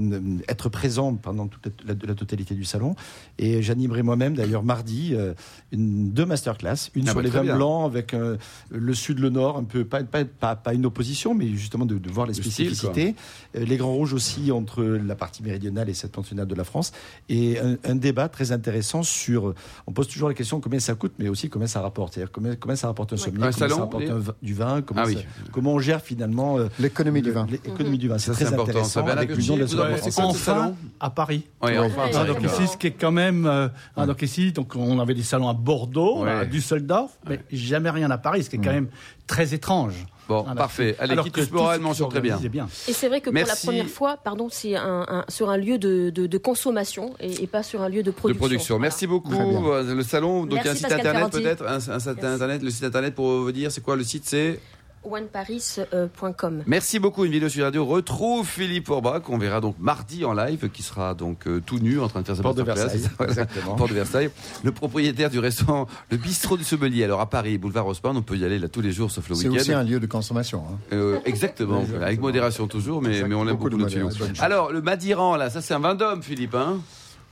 être 0.48 0.70
présent 0.70 1.14
pendant 1.16 1.48
toute 1.48 1.66
la, 1.86 1.94
la- 1.94 2.00
la 2.08 2.16
totalité 2.16 2.56
du 2.56 2.64
salon. 2.66 2.96
Et 3.38 3.62
j'animerai 3.62 4.04
moi-même, 4.04 4.34
d'ailleurs, 4.36 4.64
mardi, 4.64 5.12
euh, 5.14 5.34
une, 5.72 6.12
deux 6.12 6.26
masterclass. 6.26 6.90
Une 6.96 7.04
Ah 7.08 7.12
sur 7.12 7.16
bah, 7.16 7.22
les 7.22 7.30
vins 7.30 7.44
blancs 7.56 7.86
avec 7.86 8.14
euh, 8.14 8.38
le 8.70 8.94
sud, 8.94 9.20
le 9.20 9.30
nord, 9.30 9.58
un 9.58 9.64
peu, 9.64 9.86
pas, 9.86 10.04
pas, 10.04 10.26
pas, 10.26 10.56
pas 10.56 10.74
une 10.74 10.86
opposition, 10.86 11.34
mais 11.34 11.48
justement 11.50 11.86
de, 11.86 11.98
de 11.98 12.10
voir 12.10 12.26
les 12.28 12.34
Le 12.34 12.42
style, 12.42 12.52
spécificités. 12.76 13.16
Euh, 13.56 13.66
les 13.66 13.78
grands 13.78 13.94
rouges 13.94 14.14
aussi 14.14 14.52
entre 14.52 14.84
la 14.84 15.16
partie 15.16 15.44
méridionale 15.44 15.90
et 15.90 15.94
septentrionale 15.94 16.48
de 16.48 16.56
la 16.56 16.64
France. 16.64 16.92
Et 17.30 17.60
un, 17.60 17.78
un 17.84 17.96
débat 17.96 18.30
très 18.30 18.52
intéressant 18.52 19.04
sur. 19.04 19.54
On 19.88 19.92
pose 19.92 20.08
toujours 20.08 20.28
la 20.30 20.34
question 20.36 20.60
combien 20.62 20.80
ça 20.80 20.96
coûte, 20.96 21.14
mais 21.20 21.30
aussi 21.30 21.50
combien 21.50 21.68
ça 21.68 21.82
rapporte. 21.82 22.14
C'est-à-dire 22.14 22.32
combien, 22.32 22.56
combien 22.56 22.76
ça 22.76 22.88
rapporte 22.88 23.14
un 23.14 23.16
Ouais. 23.18 23.22
sommelier, 23.24 23.44
Un 23.44 23.52
combien 23.52 23.58
salon, 23.68 23.76
ça 23.76 23.82
rapporte 23.82 24.04
les- 24.04 24.10
un 24.10 24.18
vin- 24.20 24.34
du 24.42 24.54
vin, 24.54 24.82
comment, 24.82 25.02
Ah 25.04 25.08
oui. 25.08 25.16
ça- 25.16 25.22
comment 25.52 25.74
on 25.74 25.80
gère 25.80 26.02
finalement 26.02 26.58
euh, 26.60 26.68
L'économie 26.80 27.22
du 27.22 27.32
vin. 27.32 27.48
L'économie 27.66 27.98
du 27.98 28.08
vin, 28.08 28.18
c'est 28.18 28.32
très 28.32 28.46
important. 28.46 28.64
intéressant. 28.70 28.90
Ça 28.90 29.02
va, 29.02 29.12
avec 29.14 29.36
l'Union 29.36 29.56
de 29.58 29.62
la 29.78 29.96
enfin 29.96 30.34
salon 30.34 30.76
à 31.00 31.10
Paris. 31.10 31.44
Ouais. 31.62 31.78
enfin, 31.78 32.10
Ah, 32.14 32.24
donc 32.26 32.42
ici, 32.44 32.68
ce 32.68 32.78
qui 32.78 32.88
est 32.88 32.92
quand 32.92 33.12
même. 33.12 33.46
euh, 33.46 33.68
ah, 33.96 34.06
donc 34.06 34.22
ici, 34.22 34.52
donc 34.52 34.76
on 34.76 35.00
avait 35.00 35.14
des 35.14 35.24
salons 35.24 35.50
à 35.50 35.54
Bordeaux, 35.54 36.24
à 36.26 36.46
Düsseldorf, 36.46 37.12
mais 37.28 37.40
jamais 37.52 37.90
rien 37.90 38.12
à 38.12 38.18
Paris, 38.18 38.44
ce 38.44 38.50
qui 38.50 38.56
est 38.58 38.60
quand 38.60 38.72
même 38.74 38.88
très 39.28 39.54
étrange. 39.54 40.06
Bon, 40.30 40.42
Voilà. 40.42 40.56
parfait. 40.56 40.94
Allez, 41.00 41.14
Alors 41.14 41.24
qui 41.24 41.32
que 41.32 41.40
touche 41.40 41.50
tout 41.50 41.56
Moral 41.56 41.76
ce 41.76 41.80
qui 41.80 41.86
mentionne 41.88 42.10
très 42.10 42.20
bien. 42.20 42.68
Et 42.90 42.92
c'est 42.92 43.08
vrai 43.08 43.22
que 43.22 43.30
pour 43.30 43.34
la 43.40 43.46
Merci. 43.46 43.66
première 43.66 43.88
fois, 43.88 44.18
pardon, 44.22 44.50
c'est 44.52 44.76
un, 44.76 45.06
un- 45.08 45.26
sur 45.30 45.50
un 45.50 45.56
lieu 45.56 45.78
de, 45.78 46.10
de, 46.10 46.28
de 46.28 46.38
consommation 46.38 47.14
et, 47.22 47.44
et 47.44 47.48
pas 47.48 47.64
sur 47.64 47.82
un 47.82 47.88
lieu 47.88 48.04
de 48.04 48.08
De 48.08 48.12
production. 48.12 48.40
production. 48.40 48.80
Merci 48.80 49.08
beaucoup. 49.08 49.32
Euh, 49.34 49.96
Le 49.96 50.04
salon, 50.04 50.42
donc 50.46 50.56
Merci, 50.56 50.70
un 50.70 50.74
site 50.74 50.82
Pascal 50.90 51.00
internet 51.08 51.32
peut-être, 51.32 51.66
un, 51.66 51.76
un 51.76 52.00
site 52.00 52.24
internet. 52.26 52.62
Le 52.62 52.70
site 52.70 52.84
internet 52.84 53.16
pour 53.16 53.40
vous 53.40 53.52
dire, 53.54 53.72
c'est 53.72 53.80
quoi 53.82 53.96
le 53.96 54.04
site 54.04 54.24
C'est 54.26 54.60
Wineparis.com. 55.08 56.64
Merci 56.66 57.00
beaucoup, 57.00 57.26
une 57.26 57.32
vidéo 57.32 57.50
sur 57.50 57.64
Radio. 57.64 57.86
Retrouve 57.86 58.48
Philippe 58.48 58.90
Orbach, 58.90 59.22
qu'on 59.22 59.38
verra 59.38 59.62
donc 59.62 59.76
mardi 59.80 60.26
en 60.26 60.34
live, 60.34 60.70
qui 60.70 60.84
sera 60.84 61.14
donc 61.14 61.48
euh, 61.48 61.62
tout 61.66 61.80
nu 61.80 62.00
en 62.00 62.08
train 62.08 62.22
de 62.22 62.26
faire 62.26 62.36
sa 62.36 62.44
Porte 62.44 62.58
de. 62.58 62.64
Versailles, 62.64 63.02
Voilà. 63.18 63.32
exactement. 63.32 63.76
Porte 63.76 63.90
de 63.90 63.96
Versailles. 63.96 64.30
Le 64.64 64.72
propriétaire 64.72 65.30
du 65.30 65.40
restaurant, 65.40 65.88
le 66.12 66.18
bistrot 66.18 66.58
du 66.58 66.64
Sommelier, 66.64 67.04
alors 67.04 67.22
à 67.22 67.30
Paris, 67.30 67.58
boulevard 67.58 67.88
Haussmann, 67.88 68.16
on 68.18 68.22
peut 68.22 68.36
y 68.38 68.46
aller 68.46 68.60
là 68.60 68.68
tous 68.68 68.82
les 68.82 68.92
jours 68.92 69.12
sauf 69.12 69.28
le 69.30 69.36
C'est 69.36 69.48
aussi 69.48 69.70
week-end. 69.70 69.80
un 69.80 69.84
lieu 69.84 70.00
de 70.00 70.06
consommation. 70.08 70.64
hein. 70.70 70.78
Euh, 70.94 71.20
exactement, 71.26 71.84
avec 72.02 72.20
modération 72.20 72.68
toujours, 72.68 73.02
mais, 73.02 73.24
mais 73.24 73.36
on 73.36 73.42
aime 73.48 73.56
Beaucoup 73.58 73.70
beaucoup, 73.70 73.78
notre. 73.78 74.42
Alors, 74.44 74.72
le 74.72 74.82
Madiran, 74.82 75.36
là, 75.36 75.50
ça 75.50 75.62
c'est 75.62 75.74
un 75.74 75.80
vin 75.80 75.96
d'homme, 75.96 76.22
Philippe, 76.22 76.54
hein 76.56 76.80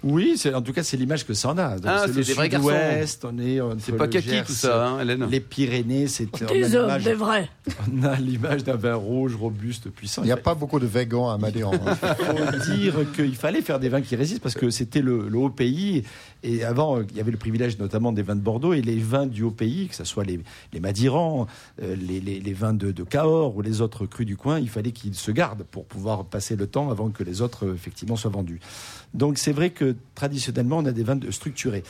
Oui, 0.07 0.35
c'est 0.37 0.53
en 0.53 0.61
tout 0.61 0.71
cas 0.71 0.83
c'est 0.83 0.97
l'image 0.97 1.25
que 1.25 1.33
ça 1.33 1.49
en 1.49 1.57
a. 1.57 1.75
Donc, 1.77 1.85
Ah, 1.87 2.03
c'est 2.05 2.13
c'est 2.13 2.19
le 2.19 2.23
des 2.25 2.33
vrais 2.33 2.49
sud-ouest, 2.51 3.25
on 3.25 3.37
est 3.39 3.59
C'est 3.79 3.91
pas 3.97 4.07
kaki 4.07 4.43
tout 4.45 4.51
ça, 4.53 4.87
hein, 4.87 4.99
Hélène 5.01 5.27
Les 5.31 5.39
Pyrénées, 5.39 6.07
c'est 6.07 6.27
Des 6.47 6.75
hommes, 6.75 6.83
l'image- 6.85 7.03
des 7.03 7.13
vrais. 7.15 7.49
on 7.91 8.03
a 8.03 8.15
l'image 8.17 8.63
d'un 8.63 8.75
vin 8.75 8.93
rouge, 8.93 9.35
robuste, 9.35 9.89
puissant. 9.89 10.21
Il 10.21 10.25
n'y 10.27 10.31
a 10.31 10.37
pas 10.37 10.53
beaucoup 10.53 10.79
de 10.79 10.85
végans 10.85 11.29
à 11.29 11.37
Madéran. 11.39 11.73
hein. 11.73 11.97
Il 12.03 12.25
faut 12.25 12.75
dire 12.75 12.93
qu'il 13.15 13.35
fallait 13.35 13.61
faire 13.61 13.79
des 13.79 13.89
vins 13.89 14.01
qui 14.01 14.15
résistent 14.15 14.43
parce 14.43 14.55
que 14.55 14.69
c'était 14.69 15.01
le, 15.01 15.27
le 15.27 15.37
haut 15.39 15.49
pays. 15.49 16.03
Et 16.45 16.63
avant, 16.63 16.99
euh, 16.99 17.03
il 17.09 17.17
y 17.17 17.19
avait 17.19 17.31
le 17.31 17.37
privilège 17.37 17.79
notamment 17.79 18.11
des 18.11 18.21
vins 18.21 18.35
de 18.35 18.41
Bordeaux 18.41 18.73
et 18.73 18.81
les 18.81 18.99
vins 18.99 19.25
du 19.25 19.41
haut 19.41 19.51
pays, 19.51 19.87
que 19.87 19.95
ce 19.95 20.03
soit 20.03 20.23
les, 20.23 20.39
les 20.73 20.79
Madirans, 20.79 21.47
euh, 21.81 21.95
les, 21.95 22.53
vins 22.53 22.73
de, 22.73 22.91
Cahors 23.03 23.55
ou 23.55 23.61
les 23.61 23.81
autres 23.81 24.05
crus 24.05 24.27
du 24.27 24.37
coin, 24.37 24.59
il 24.59 24.69
fallait 24.69 24.91
qu'ils 24.91 25.15
se 25.15 25.31
gardent 25.31 25.63
pour 25.63 25.85
pouvoir 25.85 26.23
passer 26.25 26.55
le 26.55 26.67
temps 26.67 26.91
avant 26.91 27.09
que 27.09 27.23
les 27.23 27.41
autres, 27.41 27.65
euh, 27.65 27.73
effectivement, 27.73 28.15
soient 28.15 28.29
vendus. 28.29 28.59
Donc 29.15 29.39
c'est 29.39 29.53
vrai 29.53 29.71
que 29.71 29.95
traditionnellement, 30.13 30.77
on 30.77 30.85
a 30.85 30.91
des 30.91 31.03
vins 31.03 31.19
structurés. 31.31 31.83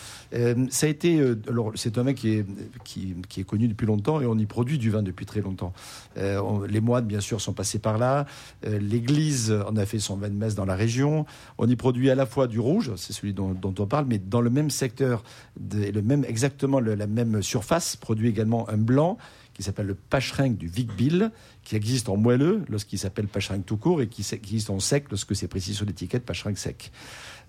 Ça 0.69 0.85
a 0.85 0.89
été, 0.89 1.19
alors 1.49 1.71
c'est 1.73 1.97
un 1.97 2.03
vin 2.03 2.13
qui 2.13 2.29
est, 2.37 3.43
connu 3.43 3.67
depuis 3.67 3.87
longtemps 3.87 4.21
et 4.21 4.27
on 4.27 4.37
y 4.37 4.45
produit 4.45 4.77
du 4.77 4.91
vin 4.91 5.01
depuis 5.01 5.25
très 5.25 5.41
longtemps. 5.41 5.73
On- 6.17 6.61
les 6.61 6.81
moines, 6.81 7.05
bien 7.05 7.21
sûr, 7.21 7.41
sont 7.41 7.53
passés 7.53 7.79
par 7.79 7.97
là. 7.97 8.27
L'Église 8.63 9.51
en 9.67 9.75
a 9.75 9.87
fait 9.87 9.97
son 9.97 10.17
vin 10.17 10.29
de 10.29 10.35
messe 10.35 10.53
dans 10.53 10.65
la 10.65 10.75
région. 10.75 11.25
On 11.57 11.67
y 11.67 11.75
produit 11.75 12.11
à 12.11 12.15
la 12.15 12.27
fois 12.27 12.45
du 12.45 12.59
rouge, 12.59 12.91
c'est 12.95 13.13
celui 13.13 13.33
dont, 13.33 13.53
dont 13.53 13.73
on 13.79 13.87
parle, 13.87 14.05
mais 14.07 14.19
dans 14.19 14.41
le 14.45 14.49
même 14.49 14.69
secteur, 14.69 15.23
de- 15.59 15.91
le 15.91 16.01
même, 16.01 16.23
exactement 16.23 16.79
la 16.79 17.07
même 17.07 17.41
surface, 17.41 17.97
produit 17.97 18.29
également 18.29 18.69
un 18.69 18.77
blanc 18.77 19.17
qui 19.55 19.63
s'appelle 19.63 19.87
le 19.87 19.95
Pacherinck 19.95 20.57
du 20.57 20.67
Vic-Bill, 20.67 21.31
qui 21.63 21.75
existe 21.75 22.09
en 22.09 22.17
moelleux 22.17 22.63
lorsqu'il 22.69 22.99
s'appelle 22.99 23.27
Pacherinck 23.27 23.65
tout 23.65 23.77
court 23.77 24.01
et 24.01 24.07
qui, 24.07 24.25
existe 24.33 24.69
en 24.69 24.79
sec 24.81 25.05
lorsque 25.09 25.33
c'est 25.35 25.47
précis 25.47 25.73
sur 25.73 25.85
l'étiquette 25.85 26.25
Pacherinck 26.25 26.57
sec. 26.57 26.91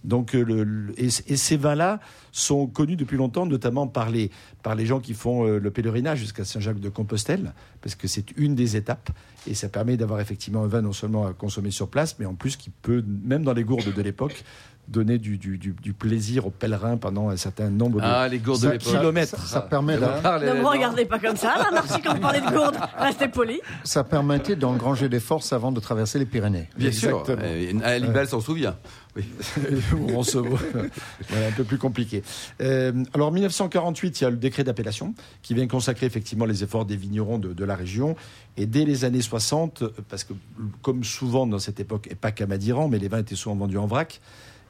Donc, 0.04 0.36
euh, 0.36 0.94
et 0.96 1.10
ces 1.10 1.56
vins-là 1.56 1.98
sont 2.30 2.68
connus 2.68 2.94
depuis 2.94 3.16
longtemps, 3.16 3.44
notamment 3.44 3.88
par 3.88 4.10
les, 4.10 4.30
par 4.62 4.76
les 4.76 4.86
gens 4.86 5.00
qui 5.00 5.14
font 5.14 5.46
euh, 5.46 5.58
le 5.58 5.70
pèlerinage 5.72 6.20
jusqu'à 6.20 6.44
Saint-Jacques-de-Compostelle, 6.44 7.52
parce 7.80 7.96
que 7.96 8.06
c'est 8.06 8.30
une 8.36 8.54
des 8.54 8.76
étapes. 8.76 9.10
Et 9.48 9.54
ça 9.54 9.68
permet 9.68 9.96
d'avoir 9.96 10.20
effectivement 10.20 10.62
un 10.62 10.68
vin 10.68 10.82
non 10.82 10.92
seulement 10.92 11.26
à 11.26 11.32
consommer 11.32 11.72
sur 11.72 11.88
place, 11.88 12.20
mais 12.20 12.26
en 12.26 12.34
plus 12.34 12.56
qui 12.56 12.70
peut, 12.70 13.02
même 13.06 13.42
dans 13.42 13.52
les 13.52 13.64
gourdes 13.64 13.92
de 13.92 14.02
l'époque, 14.02 14.44
donner 14.88 15.18
du, 15.18 15.36
du- 15.38 15.58
du- 15.58 15.72
du 15.82 15.92
plaisir 15.92 16.46
aux 16.46 16.50
pèlerins 16.50 16.96
pendant 16.96 17.28
un 17.28 17.36
certain 17.36 17.70
nombre 17.70 18.00
de 18.00 18.04
Ah, 18.06 18.28
les 18.28 18.38
gourdes 18.38 18.60
Ça- 18.60 18.76
kilomètres. 18.78 19.40
Ça, 19.40 19.46
ça 19.46 19.60
permet 19.62 19.96
Ne 19.96 20.00
me 20.00 20.66
regardez 20.66 21.04
pas 21.04 21.18
comme 21.18 21.36
ça, 21.36 21.56
là, 21.58 21.68
merci 21.72 22.00
quand 22.02 22.14
vous 22.14 22.20
parlez 22.20 22.40
de 22.40 22.46
gourde. 22.50 22.76
Restez 22.98 23.28
poli. 23.28 23.60
ça 23.84 24.04
permettait 24.04 24.56
d'engranger 24.56 25.08
des 25.08 25.20
forces 25.20 25.52
avant 25.52 25.72
de 25.72 25.80
traverser 25.80 26.18
les 26.18 26.26
Pyrénées. 26.26 26.68
Bien 26.76 26.92
sûr. 26.92 27.20
Exactement. 27.20 27.46
Euh, 27.46 27.80
Hannibal 27.96 28.28
s'en 28.28 28.40
souvient. 28.40 28.76
Oui. 29.16 29.24
on 30.14 30.22
se 30.22 30.36
voilà, 30.38 31.46
un 31.48 31.52
peu 31.56 31.64
plus 31.64 31.78
compliqué. 31.78 32.22
Euh, 32.60 32.92
alors, 33.14 33.28
en 33.28 33.32
1948, 33.32 34.20
il 34.20 34.24
y 34.24 34.26
a 34.26 34.30
le 34.30 34.36
décret 34.36 34.62
d'appellation 34.62 35.14
qui 35.42 35.54
vient 35.54 35.66
consacrer 35.66 36.06
effectivement 36.06 36.44
les 36.44 36.62
efforts 36.62 36.84
des 36.84 36.96
vignerons 36.96 37.38
de, 37.38 37.52
de 37.54 37.64
la 37.64 37.74
région. 37.76 38.14
Et 38.58 38.66
dès 38.66 38.84
les 38.84 39.04
années 39.04 39.22
60, 39.22 39.84
parce 40.08 40.24
que 40.24 40.34
comme 40.82 41.02
souvent 41.02 41.46
dans 41.46 41.58
cette 41.58 41.80
époque, 41.80 42.08
et 42.10 42.14
pas 42.14 42.30
qu'à 42.30 42.46
Madiran, 42.46 42.88
mais 42.88 42.98
les 42.98 43.08
vins 43.08 43.18
étaient 43.18 43.34
souvent 43.36 43.56
vendus 43.56 43.78
en 43.78 43.86
vrac. 43.86 44.20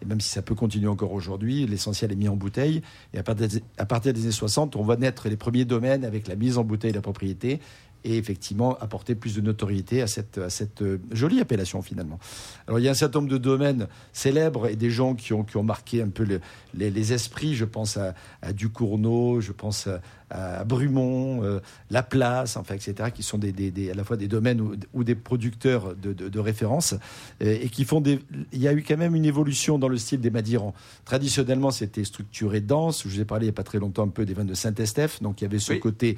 Et 0.02 0.04
même 0.04 0.20
si 0.20 0.28
ça 0.28 0.42
peut 0.42 0.54
continuer 0.54 0.88
encore 0.88 1.12
aujourd'hui, 1.12 1.66
l'essentiel 1.66 2.12
est 2.12 2.16
mis 2.16 2.28
en 2.28 2.36
bouteille. 2.36 2.82
Et 3.14 3.18
à 3.18 3.22
partir, 3.22 4.12
des, 4.12 4.22
années 4.22 4.30
60, 4.30 4.76
on 4.76 4.82
va 4.82 4.96
naître 4.96 5.28
les 5.28 5.36
premiers 5.36 5.64
domaines 5.64 6.04
avec 6.04 6.28
la 6.28 6.36
mise 6.36 6.58
en 6.58 6.64
bouteille 6.64 6.92
de 6.92 6.96
la 6.96 7.02
propriété 7.02 7.60
et 8.04 8.18
effectivement 8.18 8.76
apporter 8.78 9.14
plus 9.16 9.34
de 9.34 9.40
notoriété 9.40 10.00
à 10.00 10.06
cette, 10.06 10.38
euh, 10.38 10.98
jolie 11.10 11.40
appellation 11.40 11.82
finalement. 11.82 12.20
Alors 12.68 12.78
il 12.78 12.84
y 12.84 12.88
a 12.88 12.92
un 12.92 12.94
certain 12.94 13.18
nombre 13.18 13.32
de 13.32 13.38
domaines 13.38 13.88
célèbres 14.12 14.68
et 14.68 14.76
des 14.76 14.90
gens 14.90 15.14
qui 15.14 15.32
ont, 15.32 15.44
marqué 15.64 16.02
un 16.02 16.10
peu 16.10 16.24
le- 16.24 16.40
les, 16.74 16.90
les 16.90 17.12
esprits. 17.12 17.56
Je 17.56 17.64
pense 17.64 17.96
à, 17.96 18.14
à 18.42 18.52
Ducournau, 18.52 19.40
je 19.40 19.50
pense 19.50 19.88
à, 19.88 20.00
à 20.30 20.64
Brumont, 20.64 21.42
euh, 21.44 21.60
La 21.90 22.02
Place, 22.02 22.56
enfin, 22.56 22.74
etc., 22.74 23.10
qui 23.14 23.22
sont 23.22 23.38
des, 23.38 23.52
des- 23.52 23.70
des- 23.70 23.90
à 23.90 23.94
la 23.94 24.02
fois 24.04 24.16
des 24.16 24.26
domaines 24.28 24.60
ou, 24.92 25.04
des 25.04 25.14
producteurs 25.14 25.94
de, 25.94 26.12
de- 26.12 26.28
de 26.28 26.38
référence 26.40 26.94
euh, 27.42 27.58
et 27.62 27.68
qui 27.68 27.84
font 27.84 28.00
des. 28.00 28.18
Il 28.52 28.60
y 28.60 28.66
a 28.68 28.72
eu 28.72 28.82
quand 28.82 28.96
même 28.96 29.14
une 29.14 29.24
évolution 29.24 29.78
dans 29.78 29.88
le 29.88 29.98
style 29.98 30.20
des 30.20 30.30
Madirans. 30.30 30.74
Traditionnellement, 31.04 31.70
c'était 31.70 32.04
structuré 32.04 32.60
dense. 32.60 33.02
Je 33.04 33.08
vous 33.08 33.20
ai 33.20 33.24
parlé 33.24 33.44
il 33.44 33.48
n'y 33.48 33.50
a 33.50 33.54
pas 33.54 33.62
très 33.62 33.78
longtemps 33.78 34.04
un 34.04 34.08
peu 34.08 34.24
des 34.24 34.34
vins 34.34 34.44
de 34.44 34.54
Saint-Estèphe, 34.54 35.22
donc 35.22 35.40
il 35.40 35.44
y 35.44 35.46
avait 35.46 35.58
ce 35.60 35.72
Oui. 35.72 35.80
côté 35.80 36.16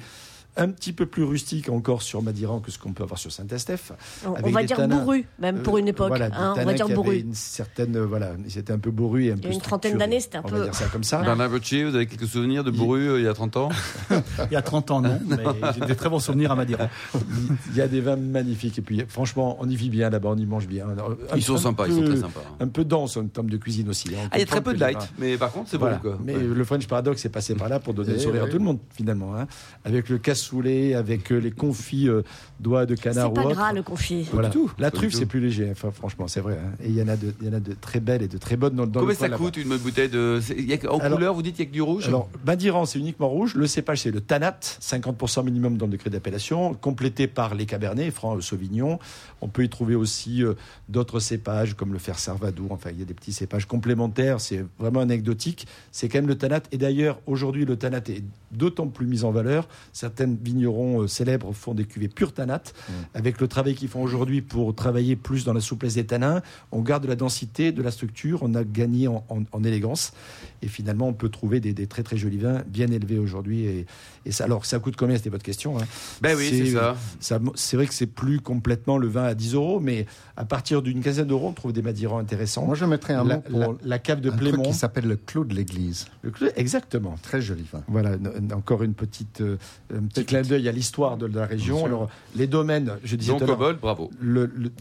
un 0.59 0.69
petit 0.69 0.93
peu 0.93 1.05
plus 1.05 1.23
rustique 1.23 1.69
encore 1.69 2.01
sur 2.01 2.21
Madiran 2.21 2.59
que 2.59 2.69
ce 2.69 2.77
qu'on 2.77 2.93
peut 2.93 3.03
avoir 3.03 3.17
sur 3.17 3.31
Saint-Estèphe. 3.31 3.93
On, 4.25 4.49
va 4.51 4.63
dire 4.63 4.77
tanins. 4.77 4.97
bourru, 4.97 5.25
même 5.39 5.61
pour 5.63 5.77
une 5.77 5.87
Euh, 5.87 5.89
époque. 5.89 6.09
voilà, 6.09 6.29
des 6.29 6.35
hein, 6.35 6.53
on 6.57 6.65
va 6.65 6.73
dire 6.73 6.89
bourru. 6.89 7.17
Une 7.19 7.33
certaine, 7.33 7.95
euh, 7.95 8.05
voilà, 8.05 8.33
c'était 8.47 8.73
un 8.73 8.77
peu 8.79 8.91
bourru 8.91 9.25
et 9.25 9.31
un 9.31 9.35
Il 9.35 9.39
y 9.39 9.41
peu 9.41 9.49
a 9.49 9.53
une 9.53 9.61
trentaine 9.61 9.97
d'années, 9.97 10.19
c'était 10.19 10.37
un 10.37 10.41
On 10.43 10.49
peu- 10.49 10.57
va 10.57 10.63
dire 10.65 10.75
ça 10.75 10.85
comme 10.91 11.03
ça. 11.03 11.21
Bernard 11.21 11.49
Gauthier, 11.49 11.85
vous 11.85 11.95
avez 11.95 12.05
quelques 12.07 12.27
souvenirs 12.27 12.63
de 12.63 12.71
Bourru 12.71 13.07
euh, 13.09 13.19
il 13.19 13.25
y 13.25 13.27
a 13.27 13.33
30 13.33 13.55
ans? 13.57 13.69
Il 14.11 14.53
y 14.53 14.55
a 14.55 14.61
30 14.61 14.91
ans, 14.91 15.01
non, 15.01 15.19
mais 15.27 15.37
j'ai 15.79 15.85
des 15.85 15.95
très 15.95 16.09
bons 16.09 16.19
souvenirs 16.19 16.51
à 16.51 16.55
Madiran. 16.55 16.89
Il 17.71 17.75
y 17.77 17.81
a 17.81 17.87
des 17.87 18.01
vins 18.01 18.15
magnifiques 18.15 18.77
et 18.79 18.81
puis 18.81 19.03
franchement, 19.07 19.57
on 19.59 19.69
y 19.69 19.75
vit 19.75 19.89
bien 19.89 20.09
là-bas, 20.09 20.29
on 20.33 20.37
y 20.37 20.45
mange 20.45 20.67
bien. 20.67 20.87
Un- 20.89 21.35
Ils 21.37 21.43
sont 21.43 21.57
sympas, 21.57 21.87
ils 21.87 21.95
sont 21.95 22.03
très 22.03 22.17
sympas. 22.17 22.41
Un 22.59 22.67
peu 22.67 22.83
dense 22.83 23.17
en 23.17 23.25
termes 23.27 23.49
de 23.49 23.57
cuisine 23.57 23.89
aussi. 23.89 24.09
hein. 24.15 24.27
Ah, 24.31 24.37
il 24.37 24.39
y 24.41 24.43
a 24.43 24.45
très 24.45 24.61
peu 24.61 24.73
de 24.73 24.79
light, 24.79 24.97
mais 25.17 25.37
par 25.37 25.51
contre, 25.51 25.69
c'est 25.69 25.77
bon. 25.77 25.89
Quoi. 26.01 26.17
Mais 26.23 26.35
Ouais. 26.35 26.43
le 26.43 26.63
French 26.63 26.87
Paradox 26.87 27.23
est 27.25 27.29
passé 27.29 27.55
par 27.55 27.69
là 27.69 27.79
pour 27.79 27.93
donner 27.93 28.13
le 28.13 28.19
sourire 28.19 28.43
à 28.43 28.47
tout 28.47 28.57
le 28.57 28.63
monde 28.63 28.79
finalement. 28.95 29.35
hein. 29.35 29.47
Avec 29.85 30.09
le 30.09 30.17
cassoulet, 30.53 30.93
avec 30.95 31.31
euh, 31.31 31.37
les 31.37 31.51
confits 31.51 32.09
euh, 32.09 32.21
doigts 32.59 32.85
de 32.85 32.95
canard 32.95 33.27
C'est 33.27 33.33
pas 33.41 33.45
autre. 33.47 33.55
gras 33.55 33.73
le 33.73 33.83
confit. 33.83 34.27
Voilà. 34.31 34.49
tout. 34.49 34.71
La 34.79 34.91
truffe, 34.91 35.13
c'est 35.13 35.25
plus 35.25 35.39
léger. 35.39 35.69
Enfin, 35.71 35.91
franchement, 35.91 36.27
c'est 36.27 36.41
vrai. 36.41 36.57
hein. 36.63 36.71
Et 36.83 36.89
il 36.89 36.95
y 36.95 37.01
en 37.01 37.07
a 37.07 37.15
de, 37.15 37.33
il 37.41 37.47
y 37.47 37.49
en 37.49 37.53
a 37.53 37.59
de 37.59 37.73
très 37.79 37.99
belles 37.99 38.21
et 38.23 38.27
de 38.27 38.37
très 38.37 38.55
bonnes 38.57 38.75
dans, 38.75 38.85
dans 38.87 39.01
Combien 39.01 39.13
le 39.13 39.17
coin 39.19 39.29
ça 39.29 39.35
coûte 39.37 39.57
une 39.57 39.69
bonne 39.69 39.79
bouteille 39.79 40.09
de. 40.09 40.39
il 40.57 40.65
y 40.65 40.73
a 40.73 40.91
En 40.91 40.99
Alors- 40.99 41.17
couleur, 41.17 41.33
vous 41.33 41.41
dites 41.41 41.55
qu'il 41.55 41.65
y 41.65 41.67
a 41.67 41.69
que 41.69 41.73
du 41.73 41.81
rouge? 41.81 42.07
Alors, 42.07 42.29
Madiran, 42.45 42.85
c'est 42.85 42.99
uniquement 42.99 43.29
rouge. 43.29 43.55
Le 43.55 43.67
cépage, 43.67 44.01
c'est 44.01 44.11
le 44.11 44.21
Tanat, 44.21 44.59
50% 44.81 45.43
minimum 45.43 45.77
dans 45.77 45.85
le 45.85 45.91
décret 45.91 46.09
d'appellation, 46.09 46.73
complété 46.73 47.27
par 47.27 47.55
les 47.55 47.65
Cabernets, 47.65 48.11
Franc 48.11 48.35
euh, 48.37 48.41
Sauvignon. 48.41 48.99
On 49.41 49.47
peut 49.47 49.63
y 49.63 49.69
trouver 49.69 49.95
aussi 49.95 50.43
euh, 50.43 50.53
d'autres 50.89 51.19
cépages, 51.19 51.75
comme 51.75 51.93
le 51.93 51.99
fer 51.99 52.17
Sarvadour. 52.19 52.71
Enfin, 52.71 52.89
il 52.91 52.99
y 52.99 53.01
a 53.01 53.05
des 53.05 53.13
petits 53.13 53.33
cépages 53.33 53.65
complémentaires. 53.65 54.41
C'est 54.41 54.65
vraiment 54.79 54.99
anecdotique. 55.01 55.67
C'est 55.91 56.09
quand 56.09 56.17
même 56.19 56.27
le 56.27 56.37
Tanat. 56.37 56.61
Et 56.71 56.77
d'ailleurs, 56.77 57.19
aujourd'hui, 57.25 57.65
le 57.65 57.75
Tanat 57.75 58.01
est 58.09 58.23
d'autant 58.51 58.87
plus 58.87 59.05
mis 59.05 59.23
en 59.23 59.31
valeur. 59.31 59.67
Vignerons 60.41 61.03
euh, 61.03 61.07
célèbres 61.07 61.53
font 61.53 61.73
des 61.73 61.85
cuvées 61.85 62.07
pure 62.09 62.33
Tanat. 62.33 62.61
Avec 63.13 63.39
le 63.41 63.47
travail 63.47 63.75
qu'ils 63.75 63.87
font 63.87 64.01
aujourd'hui 64.01 64.41
pour 64.41 64.73
travailler 64.75 65.15
plus 65.15 65.45
dans 65.45 65.53
la 65.53 65.61
souplesse 65.61 65.95
des 65.95 66.05
tanins, 66.05 66.41
on 66.71 66.81
garde 66.81 67.05
la 67.05 67.15
densité 67.15 67.71
de 67.71 67.81
la 67.81 67.91
structure, 67.91 68.39
on 68.43 68.53
a 68.55 68.63
gagné 68.63 69.07
en, 69.07 69.23
en- 69.29 69.43
en 69.51 69.63
élégance. 69.63 70.13
Et 70.61 70.67
finalement, 70.67 71.07
on 71.07 71.13
peut 71.13 71.29
trouver 71.29 71.59
des, 71.59 71.73
des 71.73 71.87
très 71.87 72.03
très 72.03 72.17
jolis 72.17 72.37
vins 72.37 72.63
bien 72.67 72.87
élevés 72.91 73.17
aujourd'hui. 73.19 73.65
Et, 73.65 73.85
et 74.29 74.31
ça, 74.31 74.43
alors, 74.45 74.65
ça 74.65 74.79
coûte 74.79 74.95
combien 74.95 75.17
C'était 75.17 75.29
votre 75.29 75.43
question. 75.43 75.77
hein. 75.79 75.83
Ben 76.21 76.37
oui, 76.37 76.47
c'est 76.51 76.71
ça. 76.71 76.95
ça- 77.19 77.39
C'est 77.55 77.75
vrai 77.77 77.87
que 77.87 77.93
c'est 77.93 78.05
plus 78.05 78.39
complètement 78.39 78.97
le 78.97 79.07
vin 79.07 79.23
à 79.23 79.33
10 79.33 79.55
euros, 79.55 79.79
mais 79.79 80.05
à 80.37 80.45
partir 80.45 80.81
d'une 80.81 81.01
quinzaine 81.01 81.27
d'euros, 81.27 81.47
on 81.49 81.53
trouve 81.53 81.73
des 81.73 81.81
madirans 81.81 82.19
intéressants. 82.19 82.65
Moi, 82.65 82.75
je 82.75 82.85
mettrais 82.85 83.13
un 83.15 83.23
la, 83.25 83.35
mot 83.37 83.41
pour 83.41 83.59
la- 83.59 83.69
la 83.83 83.99
cave 83.99 84.21
de 84.21 84.29
un 84.29 84.37
truc 84.37 84.49
Plémont. 84.49 84.63
qui 84.63 84.73
s'appelle 84.73 85.05
le 85.07 85.15
Clos 85.15 85.43
de 85.45 85.53
l'Église. 85.55 86.05
Le 86.21 86.31
Exactement. 86.55 87.15
Très 87.21 87.41
joli 87.41 87.65
vin. 87.71 87.81
Voilà, 87.87 88.11
encore 88.55 88.83
une 88.83 88.93
petite, 88.93 89.41
euh, 89.41 89.57
un 89.93 90.03
petit 90.03 90.25
clin 90.25 90.41
d'œil 90.43 90.67
à 90.69 90.71
l'histoire 90.71 91.17
de, 91.17 91.25
la 91.25 91.45
région. 91.45 91.85
Alors, 91.85 92.09
les 92.35 92.47
domaines, 92.47 92.91
je 93.03 93.15
disais 93.15 93.31
Donc, 93.31 93.45
Cobol, 93.45 93.77
bravo. 93.81 94.11
le- 94.19 94.45
le- 94.55 94.71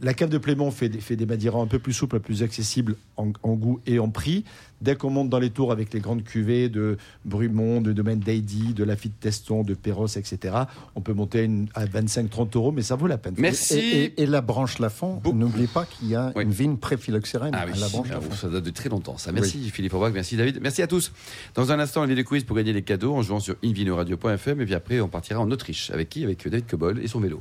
la 0.00 0.14
cave 0.14 0.28
de 0.28 0.38
Plémont 0.38 0.70
fait 0.70 0.88
des, 0.88 1.00
fait 1.00 1.16
des 1.16 1.26
madirans 1.26 1.62
un 1.62 1.66
peu 1.66 1.78
plus 1.78 1.92
souples, 1.92 2.18
plus 2.20 2.42
accessibles 2.42 2.96
en, 3.16 3.32
en 3.42 3.52
goût 3.54 3.80
et 3.86 3.98
en 3.98 4.08
prix. 4.08 4.44
Dès 4.82 4.96
qu'on 4.96 5.08
monte 5.10 5.30
dans 5.30 5.38
les 5.38 5.50
tours 5.50 5.72
avec 5.72 5.94
les 5.94 6.00
grandes 6.00 6.24
cuvées 6.24 6.68
de 6.68 6.98
Brumont, 7.24 7.80
de 7.80 7.92
Domaine 7.92 8.18
d'Aidy, 8.18 8.74
de 8.74 8.84
Lafitte 8.84 9.18
Teston, 9.20 9.62
de 9.62 9.74
Perros, 9.74 10.08
etc., 10.08 10.54
on 10.96 11.00
peut 11.00 11.12
monter 11.14 11.38
à, 11.38 11.42
une- 11.42 11.68
à 11.74 11.86
25-30 11.86 12.56
euros, 12.56 12.72
mais 12.72 12.82
ça 12.82 12.96
vaut 12.96 13.06
la 13.06 13.16
peine. 13.16 13.34
Merci. 13.38 13.78
Et, 13.78 14.04
et- 14.04 14.22
et 14.22 14.26
la 14.26 14.40
branche 14.40 14.78
Lafont, 14.80 15.20
Beaucoup. 15.22 15.36
n'oublie 15.36 15.68
pas 15.68 15.86
qu'il 15.86 16.08
y 16.08 16.14
a 16.16 16.32
Oui. 16.34 16.42
une 16.42 16.50
vigne 16.50 16.76
préphyloxérène 16.76 17.54
Ah 17.56 17.64
oui, 17.66 17.72
à 17.74 17.80
la 17.80 17.88
branche 17.88 18.08
ah, 18.10 18.14
Lafont. 18.14 18.32
ça 18.34 18.48
date 18.48 18.64
de 18.64 18.70
très 18.70 18.88
longtemps. 18.88 19.16
Ça. 19.16 19.30
Merci 19.32 19.70
Philippe 19.70 19.94
Aubrac, 19.94 20.12
merci 20.12 20.36
David, 20.36 20.58
merci 20.60 20.82
à 20.82 20.86
tous. 20.86 21.12
Dans 21.54 21.70
un 21.72 21.78
instant, 21.78 22.02
il 22.04 22.10
y 22.10 22.12
a 22.12 22.16
des 22.16 22.24
quiz 22.24 22.42
pour 22.44 22.56
gagner 22.56 22.72
les 22.72 22.82
cadeaux 22.82 23.14
en 23.14 23.22
jouant 23.22 23.40
sur 23.40 23.54
invinoradio.fm 23.64 24.60
et 24.60 24.64
puis 24.64 24.74
après 24.74 25.00
on 25.00 25.08
partira 25.08 25.40
en 25.40 25.50
Autriche. 25.50 25.90
Avec 25.90 26.08
qui? 26.08 26.24
Avec 26.24 26.42
David 26.48 26.66
Cobol 26.66 26.98
et 27.00 27.06
son 27.06 27.20
vélo. 27.20 27.38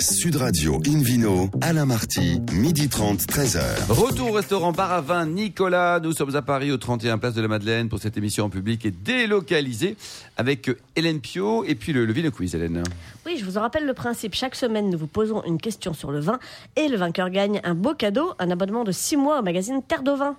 Sud 0.00 0.36
Radio 0.36 0.80
Invino, 0.86 1.50
Alain 1.60 1.84
Marty, 1.84 2.40
midi 2.52 2.88
30, 2.88 3.20
13h. 3.22 3.60
Retour 3.88 4.30
au 4.30 4.32
restaurant 4.32 4.70
Bar 4.70 4.92
à 4.92 5.00
Vin 5.00 5.26
Nicolas. 5.26 5.98
Nous 6.00 6.12
sommes 6.12 6.36
à 6.36 6.42
Paris, 6.42 6.70
au 6.70 6.76
31 6.76 7.18
Place 7.18 7.34
de 7.34 7.42
la 7.42 7.48
Madeleine, 7.48 7.88
pour 7.88 7.98
cette 7.98 8.16
émission 8.16 8.44
en 8.44 8.50
public 8.50 8.86
et 8.86 8.92
délocalisée 8.92 9.96
avec 10.36 10.70
Hélène 10.94 11.20
Pio 11.20 11.64
et 11.64 11.74
puis 11.74 11.92
le, 11.92 12.06
le 12.06 12.12
Vino 12.12 12.30
Quiz, 12.30 12.54
Hélène. 12.54 12.84
Oui, 13.26 13.38
je 13.40 13.44
vous 13.44 13.58
en 13.58 13.62
rappelle 13.62 13.86
le 13.86 13.94
principe. 13.94 14.34
Chaque 14.34 14.54
semaine, 14.54 14.88
nous 14.88 14.98
vous 14.98 15.08
posons 15.08 15.42
une 15.44 15.58
question 15.58 15.92
sur 15.92 16.12
le 16.12 16.20
vin 16.20 16.38
et 16.76 16.88
le 16.88 16.96
vainqueur 16.96 17.30
gagne 17.30 17.60
un 17.64 17.74
beau 17.74 17.94
cadeau, 17.94 18.34
un 18.38 18.50
abonnement 18.50 18.84
de 18.84 18.92
6 18.92 19.16
mois 19.16 19.40
au 19.40 19.42
magazine 19.42 19.82
Terre 19.82 20.02
de 20.02 20.12
Vin. 20.12 20.36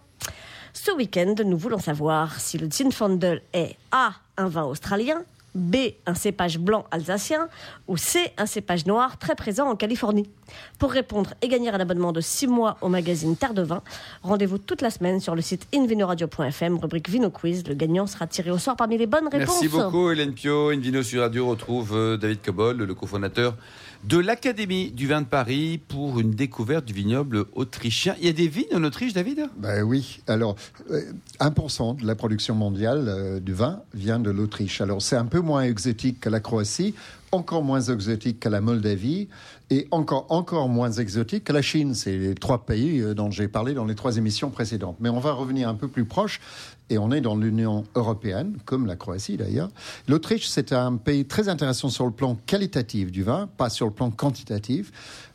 Ce 0.73 0.91
week-end, 0.91 1.35
nous 1.45 1.57
voulons 1.57 1.79
savoir 1.79 2.39
si 2.39 2.57
le 2.57 2.69
Zinfandel 2.71 3.41
est 3.53 3.75
A, 3.91 4.13
un 4.37 4.47
vin 4.47 4.63
australien, 4.63 5.21
B, 5.55 5.75
un 6.05 6.13
cépage 6.13 6.59
blanc 6.59 6.85
alsacien 6.91 7.47
ou 7.87 7.97
C, 7.97 8.31
un 8.37 8.45
cépage 8.45 8.85
noir 8.85 9.17
très 9.17 9.35
présent 9.35 9.67
en 9.69 9.75
Californie. 9.75 10.29
Pour 10.77 10.91
répondre 10.91 11.33
et 11.41 11.47
gagner 11.47 11.69
un 11.69 11.79
abonnement 11.79 12.11
de 12.11 12.21
6 12.21 12.47
mois 12.47 12.77
au 12.81 12.89
magazine 12.89 13.35
Terre 13.35 13.53
de 13.53 13.61
Vin, 13.61 13.81
rendez-vous 14.23 14.57
toute 14.57 14.81
la 14.81 14.89
semaine 14.89 15.19
sur 15.19 15.35
le 15.35 15.41
site 15.41 15.67
invinoradio.fm, 15.73 16.77
rubrique 16.77 17.09
Vino 17.09 17.29
Quiz. 17.29 17.67
Le 17.67 17.75
gagnant 17.75 18.07
sera 18.07 18.27
tiré 18.27 18.51
au 18.51 18.57
sort 18.57 18.75
parmi 18.75 18.97
les 18.97 19.07
bonnes 19.07 19.27
réponses. 19.27 19.61
Merci 19.61 19.67
beaucoup 19.67 20.11
Hélène 20.11 20.33
Pio. 20.33 20.69
Invino 20.69 21.03
sur 21.03 21.21
Radio 21.21 21.47
retrouve 21.47 21.95
euh, 21.95 22.17
David 22.17 22.41
Cobol, 22.41 22.77
le 22.77 22.93
cofondateur 22.93 23.55
de 24.03 24.17
l'Académie 24.17 24.91
du 24.91 25.07
vin 25.07 25.21
de 25.21 25.27
Paris 25.27 25.79
pour 25.87 26.19
une 26.19 26.31
découverte 26.31 26.85
du 26.85 26.93
vignoble 26.93 27.45
autrichien. 27.53 28.15
Il 28.19 28.25
y 28.25 28.29
a 28.29 28.33
des 28.33 28.47
vignes 28.47 28.73
en 28.73 28.83
Autriche, 28.83 29.13
David? 29.13 29.49
Ben 29.57 29.83
oui. 29.83 30.21
Alors, 30.27 30.55
euh, 30.91 31.01
1% 31.39 31.99
de 31.99 32.07
la 32.07 32.15
production 32.15 32.55
mondiale 32.55 33.05
euh, 33.07 33.39
du 33.39 33.53
vin 33.53 33.81
vient 33.93 34.19
de 34.19 34.31
l'Autriche. 34.31 34.81
Alors, 34.81 35.01
c'est 35.01 35.17
un 35.17 35.25
peu 35.25 35.41
moins 35.41 35.63
exotique 35.63 36.21
que 36.21 36.29
la 36.29 36.39
Croatie, 36.39 36.95
encore 37.31 37.63
moins 37.63 37.81
exotique 37.81 38.39
que 38.39 38.49
la 38.49 38.61
Moldavie 38.61 39.27
et 39.69 39.87
encore, 39.91 40.25
encore 40.29 40.67
moins 40.69 40.91
exotique 40.91 41.43
que 41.43 41.53
la 41.53 41.61
Chine. 41.61 41.93
C'est 41.93 42.17
les 42.17 42.35
trois 42.35 42.65
pays 42.65 43.01
euh, 43.01 43.13
dont 43.13 43.29
j'ai 43.31 43.47
parlé 43.47 43.73
dans 43.73 43.85
les 43.85 43.95
trois 43.95 44.17
émissions 44.17 44.49
précédentes. 44.49 44.97
Mais 44.99 45.09
on 45.09 45.19
va 45.19 45.33
revenir 45.33 45.69
un 45.69 45.75
peu 45.75 45.87
plus 45.87 46.05
proche 46.05 46.39
et 46.89 46.97
on 46.97 47.11
est 47.11 47.21
dans 47.21 47.35
l'Union 47.35 47.83
européenne, 47.93 48.57
comme 48.65 48.87
la 48.87 48.95
Croatie 48.95 49.37
d'ailleurs. 49.37 49.69
L'Autriche, 50.07 50.47
c'est 50.47 50.73
un 50.73 50.95
pays 50.95 51.25
très 51.25 51.47
intéressant 51.47 51.89
sur 51.89 52.05
le 52.05 52.11
plan 52.11 52.35
qualitatif 52.47 53.11
du 53.11 53.21
vin, 53.23 53.47
pas 53.57 53.69
sur 53.69 53.85
le 53.85 53.91
plan 53.93 54.09
quantitatif. 54.09 54.91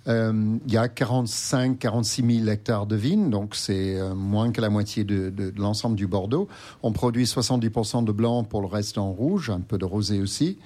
Euh, 0.09 0.57
il 0.67 0.73
y 0.73 0.77
a 0.77 0.89
45, 0.89 1.79
46 1.79 2.39
000 2.41 2.49
hectares 2.49 2.87
de 2.87 2.97
vignes, 2.97 3.31
donc 3.31 3.55
c'est 3.55 3.99
euh, 3.99 4.15
moins 4.15 4.51
que 4.51 4.61
la 4.61 4.69
moitié 4.69 5.05
de, 5.05 5.31
de- 5.31 5.51
de 5.51 5.61
l'ensemble 5.61 5.95
du 5.97 6.07
Bordeaux. 6.09 6.49
On 6.83 6.93
produit 6.93 7.25
70% 7.25 8.05
de 8.05 8.13
blanc 8.13 8.43
pour 8.45 8.61
le 8.61 8.67
reste 8.67 8.99
en 8.99 9.13
rouge, 9.13 9.49
un 9.49 9.61
peu 9.61 9.79
de 9.79 9.85
rosé 9.85 10.21
aussi. 10.21 10.59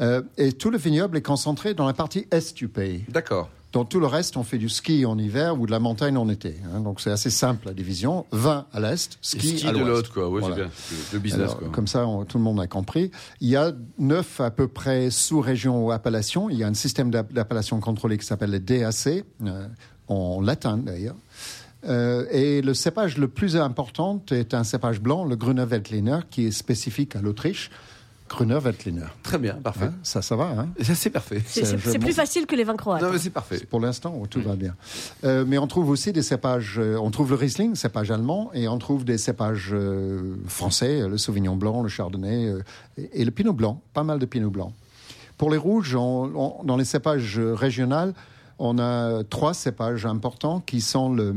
Euh, 0.00 0.22
et 0.38 0.52
tout 0.52 0.70
le 0.70 0.78
vignoble 0.78 1.16
est 1.18 1.22
concentré 1.22 1.74
dans 1.74 1.86
la 1.86 1.92
partie 1.92 2.26
est 2.30 2.54
du 2.56 2.68
pays. 2.68 3.04
D'accord. 3.08 3.48
Dans 3.72 3.86
tout 3.86 4.00
le 4.00 4.06
reste, 4.06 4.36
on 4.36 4.42
fait 4.42 4.58
du 4.58 4.68
ski 4.68 5.06
en 5.06 5.16
hiver 5.18 5.58
ou 5.58 5.64
de 5.64 5.70
la 5.70 5.78
montagne 5.78 6.18
en 6.18 6.28
été. 6.28 6.56
hein. 6.74 6.80
donc 6.80 7.00
c'est 7.00 7.10
assez 7.10 7.30
simple 7.30 7.66
la 7.68 7.72
division. 7.72 8.26
Vin 8.30 8.66
à 8.72 8.80
l'est, 8.80 9.16
ski, 9.22 9.56
Ski 9.58 9.66
à 9.66 9.72
de 9.72 9.78
l'ouest. 9.78 9.88
l'autre, 9.88 10.12
quoi. 10.12 10.28
Oui, 10.28 10.40
Voilà. 10.40 10.56
c'est 10.56 10.94
bien. 10.94 11.04
Le 11.14 11.18
business, 11.18 11.42
Alors, 11.44 11.58
quoi. 11.58 11.68
Comme 11.70 11.86
ça, 11.86 12.06
on- 12.06 12.24
tout 12.26 12.36
le 12.36 12.44
monde 12.44 12.60
a 12.60 12.66
compris. 12.66 13.10
Il 13.40 13.48
y 13.48 13.56
a 13.56 13.72
neuf 13.98 14.40
à 14.42 14.50
peu 14.50 14.68
près 14.68 15.10
sous-régions 15.10 15.86
ou 15.86 15.90
appellations. 15.90 16.50
Il 16.50 16.58
y 16.58 16.64
a 16.64 16.66
un 16.68 16.74
système 16.74 17.10
d'app- 17.10 17.32
d'appellation 17.32 17.80
contrôlée 17.80 18.18
qui 18.18 18.26
s'appelle 18.26 18.50
le 18.50 18.60
DAC, 18.60 19.24
euh, 19.46 19.66
en 20.08 20.42
latin 20.42 20.76
d'ailleurs. 20.76 21.16
Euh, 21.88 22.26
et 22.30 22.60
le 22.62 22.74
cépage 22.74 23.16
le 23.18 23.26
plus 23.28 23.56
important 23.56 24.22
est 24.30 24.52
un 24.54 24.64
cépage 24.64 25.00
blanc, 25.00 25.24
le 25.24 25.34
Grüner 25.34 25.64
Veltliner, 25.64 26.18
qui 26.30 26.46
est 26.46 26.50
spécifique 26.52 27.16
à 27.16 27.22
l'Autriche. 27.22 27.70
Veltliner. 28.40 29.06
Très 29.22 29.38
bien, 29.38 29.54
parfait. 29.54 29.86
Hein, 29.86 29.94
ça, 30.02 30.22
ça 30.22 30.36
va. 30.36 30.46
Hein 30.58 30.68
Ça, 30.80 30.94
c'est 30.94 31.10
parfait. 31.10 31.42
C'est 31.46 31.98
plus 31.98 32.12
facile 32.12 32.46
que 32.46 32.54
les 32.56 32.64
vins 32.64 32.76
croates. 32.76 33.02
Non, 33.02 33.10
mais 33.12 33.18
c'est 33.18 33.30
parfait. 33.30 33.64
Pour 33.68 33.80
l'instant, 33.80 34.22
tout 34.30 34.40
va 34.42 34.56
bien. 34.56 34.74
Euh, 35.24 35.44
mais 35.46 35.58
on 35.58 35.66
trouve 35.66 35.88
aussi 35.90 36.12
des 36.12 36.22
cépages. 36.22 36.76
euh, 36.78 36.96
on 36.98 37.10
trouve 37.10 37.30
le 37.30 37.36
Riesling, 37.36 37.74
cépage 37.74 38.10
allemand, 38.10 38.50
et 38.54 38.68
on 38.68 38.78
trouve 38.78 39.04
des 39.04 39.18
cépages 39.18 39.70
euh, 39.72 40.36
français, 40.46 41.06
le 41.08 41.18
Sauvignon 41.18 41.56
blanc, 41.56 41.82
le 41.82 41.88
Chardonnay 41.88 42.46
euh, 42.48 42.62
et, 42.96 43.22
et 43.22 43.24
le 43.24 43.30
Pinot 43.30 43.52
blanc. 43.52 43.80
Pas 43.94 44.02
mal 44.04 44.18
de 44.18 44.26
Pinot 44.26 44.50
blanc. 44.50 44.72
Pour 45.38 45.50
les 45.50 45.58
rouges, 45.58 45.94
on- 45.96 46.32
on- 46.34 46.64
dans 46.64 46.76
les 46.76 46.84
cépages 46.84 47.38
régionaux, 47.38 48.12
on 48.58 48.78
a 48.78 49.24
trois 49.24 49.54
cépages 49.54 50.06
importants 50.06 50.60
qui 50.60 50.80
sont 50.80 51.12
le 51.12 51.34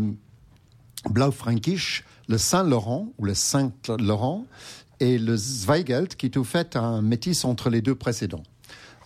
Blaufränkisch, 1.10 2.04
le 2.28 2.38
Saint-Laurent 2.38 3.10
ou 3.18 3.26
le 3.26 3.34
Saint-Laurent 3.34 4.46
et 5.00 5.18
le 5.18 5.36
Zweigelt, 5.36 6.16
qui 6.16 6.28
est 6.28 6.38
au 6.38 6.44
fait 6.44 6.76
un 6.76 7.02
métis 7.02 7.46
entre 7.46 7.70
les 7.70 7.82
deux 7.82 7.96
précédents. 7.96 8.44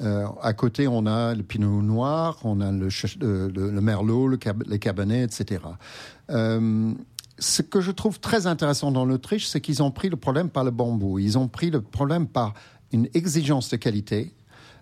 Euh, 0.02 0.28
à 0.42 0.54
côté, 0.54 0.88
on 0.88 1.06
a 1.06 1.36
le 1.36 1.44
Pinot 1.44 1.82
Noir, 1.82 2.38
on 2.44 2.62
a 2.62 2.72
le, 2.72 2.88
euh, 3.24 3.82
Merlot, 3.82 4.30
les 4.30 4.80
Cabernets, 4.80 5.24
etc. 5.24 5.62
Euh, 6.30 6.94
ce 7.38 7.62
que 7.62 7.82
je 7.82 7.92
trouve 7.92 8.20
très 8.20 8.48
intéressant 8.48 8.92
dans 8.92 9.06
l'Autriche, 9.06 9.48
c'est 9.48 9.62
qu'ils 9.62 9.82
ont 9.82 9.92
pris 9.92 10.10
le 10.10 10.16
problème 10.16 10.50
par 10.50 10.64
le 10.64 10.72
bambou. 10.72 11.20
Ils 11.20 11.38
ont 11.38 11.48
pris 11.48 11.70
le 11.70 11.82
problème 11.82 12.28
par 12.28 12.54
une 12.92 13.08
exigence 13.14 13.70
de 13.70 13.78
qualité, 13.78 14.34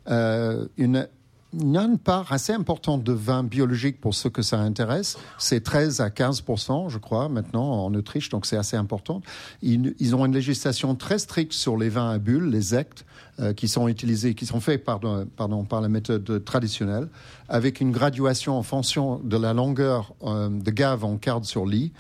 euh, 0.10 0.68
une, 0.78 1.08
il 1.54 1.72
y 1.72 1.78
a 1.78 1.84
une 1.84 1.98
part 1.98 2.32
assez 2.32 2.52
importante 2.52 3.04
de 3.04 3.14
vin 3.14 3.44
biologique 3.44 4.02
pour 4.02 4.14
ceux 4.14 4.30
que 4.30 4.42
ça 4.42 4.60
intéresse. 4.60 5.18
C'est 5.38 5.64
13 5.64 6.02
à 6.02 6.10
15% 6.10 6.90
je 6.90 6.98
crois, 6.98 7.30
maintenant 7.30 7.86
en 7.86 7.94
Autriche, 7.94 8.30
donc 8.30 8.46
c'est 8.46 8.58
assez 8.58 8.76
important. 8.76 9.22
Ils, 9.62 10.16
ont 10.16 10.26
une 10.26 10.34
législation 10.34 10.96
très 10.96 11.20
stricte 11.20 11.54
sur 11.54 11.78
les 11.78 11.90
vins 11.90 12.12
à 12.12 12.18
bulles, 12.18 12.50
les 12.50 12.76
ECT, 12.76 13.06
euh, 13.40 13.54
qui 13.54 13.68
sont 13.68 13.88
utilisés, 13.88 14.34
qui 14.34 14.46
sont 14.46 14.60
faits 14.60 14.84
pardon, 14.84 15.28
par 15.38 15.82
la 15.82 15.90
méthode 15.90 16.44
traditionnelle, 16.44 17.08
avec 17.50 17.80
une 17.82 17.92
graduation 17.92 18.58
en 18.58 18.64
fonction 18.64 19.20
de 19.24 19.38
la 19.38 19.54
longueur 19.54 20.14
euh, 20.24 20.50
de 20.50 20.72
gave 20.72 21.06
en 21.06 21.18
carte 21.18 21.46
sur 21.46 21.66
lit. 21.66 21.94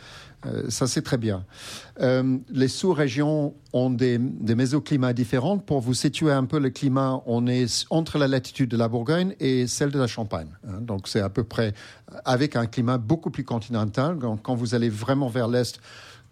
Euh, 0.45 0.69
ça, 0.69 0.87
c'est 0.87 1.01
très 1.01 1.17
bien. 1.17 1.45
Euh, 1.99 2.37
les 2.49 2.67
sous-régions 2.67 3.55
ont 3.73 3.89
des, 3.89 4.17
mésoclimats 4.19 5.13
différents. 5.13 5.57
Pour 5.57 5.81
vous 5.81 5.93
situer 5.93 6.31
un 6.31 6.45
peu 6.45 6.59
le 6.59 6.69
climat, 6.69 7.21
on 7.25 7.47
est 7.47 7.85
entre 7.89 8.17
la 8.17 8.27
latitude 8.27 8.69
de 8.69 8.77
la 8.77 8.87
Bourgogne 8.87 9.35
et 9.39 9.67
celle 9.67 9.91
de 9.91 9.99
la 9.99 10.07
Champagne. 10.07 10.49
hein. 10.67 10.79
donc, 10.81 11.07
c'est 11.07 11.21
à 11.21 11.29
peu 11.29 11.43
près 11.43 11.73
avec 12.23 12.55
un 12.55 12.67
climat 12.67 12.97
beaucoup 12.97 13.31
plus 13.31 13.43
continental. 13.43 14.17
Quand 14.43 14.55
vous 14.55 14.75
allez 14.75 14.89
vraiment 14.89 15.27
vers 15.27 15.47
l'est, 15.47 15.79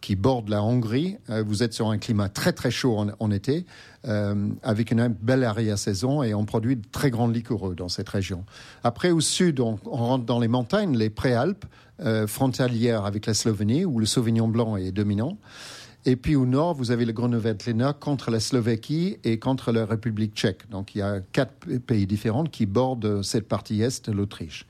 qui 0.05 0.15
borde 0.15 0.50
la 0.50 0.62
Hongrie, 0.62 1.17
euh, 1.31 1.41
vous 1.41 1.63
êtes 1.63 1.74
sur 1.74 1.89
un 1.89 1.97
climat 1.97 2.29
très 2.29 2.53
très 2.53 2.69
chaud 2.69 2.95
en, 3.17 3.31
été, 3.31 3.65
euh, 4.07 4.50
avec 4.62 4.91
une 4.91 5.07
belle 5.07 5.43
arrière-saison 5.43 6.21
et 6.21 6.35
on 6.35 6.45
produit 6.45 6.75
de 6.75 6.83
très 6.91 7.09
grands 7.09 7.27
liquoreux 7.27 7.74
dans 7.74 7.89
cette 7.89 8.09
région. 8.09 8.45
Après, 8.83 9.09
au 9.09 9.19
sud, 9.19 9.59
on, 9.59 9.79
rentre 9.83 10.24
dans 10.24 10.39
les 10.39 10.47
montagnes, 10.47 10.95
les 10.95 11.09
préalpes, 11.09 11.65
euh, 12.01 12.27
frontalières 12.27 13.05
avec 13.05 13.25
la 13.25 13.33
Slovénie, 13.33 13.83
où 13.83 13.97
le 13.97 14.05
Sauvignon 14.05 14.47
blanc 14.47 14.77
est 14.77 14.91
dominant. 14.91 15.39
Et 16.05 16.17
puis 16.17 16.35
au 16.35 16.45
nord, 16.45 16.75
vous 16.75 16.91
avez 16.91 17.05
le 17.05 17.12
Grenoble-Veltliner 17.12 17.93
contre 18.00 18.29
la 18.29 18.39
Slovaquie 18.39 19.17
et 19.24 19.39
contre 19.39 19.71
la 19.71 19.88
République 19.88 20.35
tchèque. 20.35 20.69
Donc 20.69 20.93
il 20.93 21.00
y 21.00 21.01
a 21.01 21.19
quatre 21.19 21.65
pays 21.88 22.05
différents 22.05 22.43
qui 22.43 22.67
bordent 22.67 23.24
cette 23.24 23.47
partie 23.47 23.81
est 23.81 24.07
de 24.07 24.12
l'Autriche. 24.12 24.67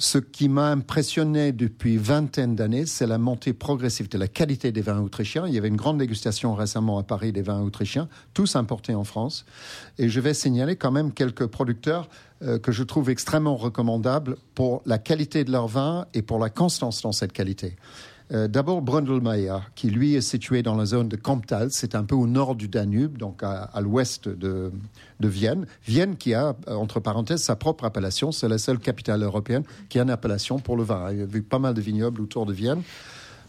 Ce 0.00 0.18
qui 0.18 0.48
m'a 0.48 0.68
impressionné 0.70 1.50
depuis 1.50 1.96
vingtaine 1.96 2.54
d'années, 2.54 2.86
c'est 2.86 3.08
la 3.08 3.18
montée 3.18 3.52
progressive 3.52 4.08
de 4.08 4.16
la 4.16 4.28
qualité 4.28 4.70
des 4.70 4.80
vins 4.80 5.00
autrichiens. 5.00 5.44
Il 5.48 5.52
y 5.52 5.58
avait 5.58 5.66
une 5.66 5.76
grande 5.76 5.98
dégustation 5.98 6.54
récemment 6.54 6.98
à 6.98 7.02
Paris 7.02 7.32
des 7.32 7.42
vins 7.42 7.60
autrichiens, 7.60 8.08
tous 8.32 8.54
importés 8.54 8.94
en 8.94 9.02
France. 9.02 9.44
Et 9.98 10.08
je 10.08 10.20
vais 10.20 10.34
signaler 10.34 10.76
quand 10.76 10.92
même 10.92 11.12
quelques 11.12 11.48
producteurs 11.48 12.08
euh, 12.42 12.60
que 12.60 12.70
je 12.70 12.84
trouve 12.84 13.10
extrêmement 13.10 13.56
recommandables 13.56 14.36
pour 14.54 14.82
la 14.86 14.98
qualité 14.98 15.42
de 15.42 15.50
leur 15.50 15.66
vin 15.66 16.06
et 16.14 16.22
pour 16.22 16.38
la 16.38 16.48
constance 16.48 17.02
dans 17.02 17.10
cette 17.10 17.32
qualité. 17.32 17.74
Euh, 18.30 18.46
D'abord, 18.46 18.82
Brundelmeier, 18.82 19.56
qui 19.74 19.88
lui 19.90 20.14
est 20.14 20.20
situé 20.20 20.62
dans 20.62 20.74
la 20.74 20.84
zone 20.84 21.08
de 21.08 21.16
Kamptal, 21.16 21.68
c'est 21.70 21.94
un 21.94 22.04
peu 22.04 22.14
au 22.14 22.26
nord 22.26 22.56
du 22.56 22.68
Danube, 22.68 23.16
donc 23.16 23.42
à, 23.42 23.62
à 23.62 23.80
l'ouest 23.80 24.28
de, 24.28 24.70
de 25.20 25.28
Vienne. 25.28 25.66
Vienne 25.86 26.16
qui 26.16 26.34
a, 26.34 26.54
euh, 26.68 26.74
entre 26.74 27.00
parenthèses, 27.00 27.42
sa 27.42 27.56
propre 27.56 27.84
appellation, 27.84 28.30
c'est 28.30 28.48
la 28.48 28.58
seule 28.58 28.78
capitale 28.78 29.22
européenne 29.22 29.62
qui 29.88 29.98
a 29.98 30.02
une 30.02 30.10
appellation 30.10 30.58
pour 30.58 30.76
le 30.76 30.82
vin. 30.82 31.10
Il 31.10 31.18
y 31.18 31.22
a 31.22 31.24
eu 31.24 31.42
pas 31.42 31.58
mal 31.58 31.72
de 31.72 31.80
vignobles 31.80 32.20
autour 32.20 32.44
de 32.44 32.52
Vienne. 32.52 32.82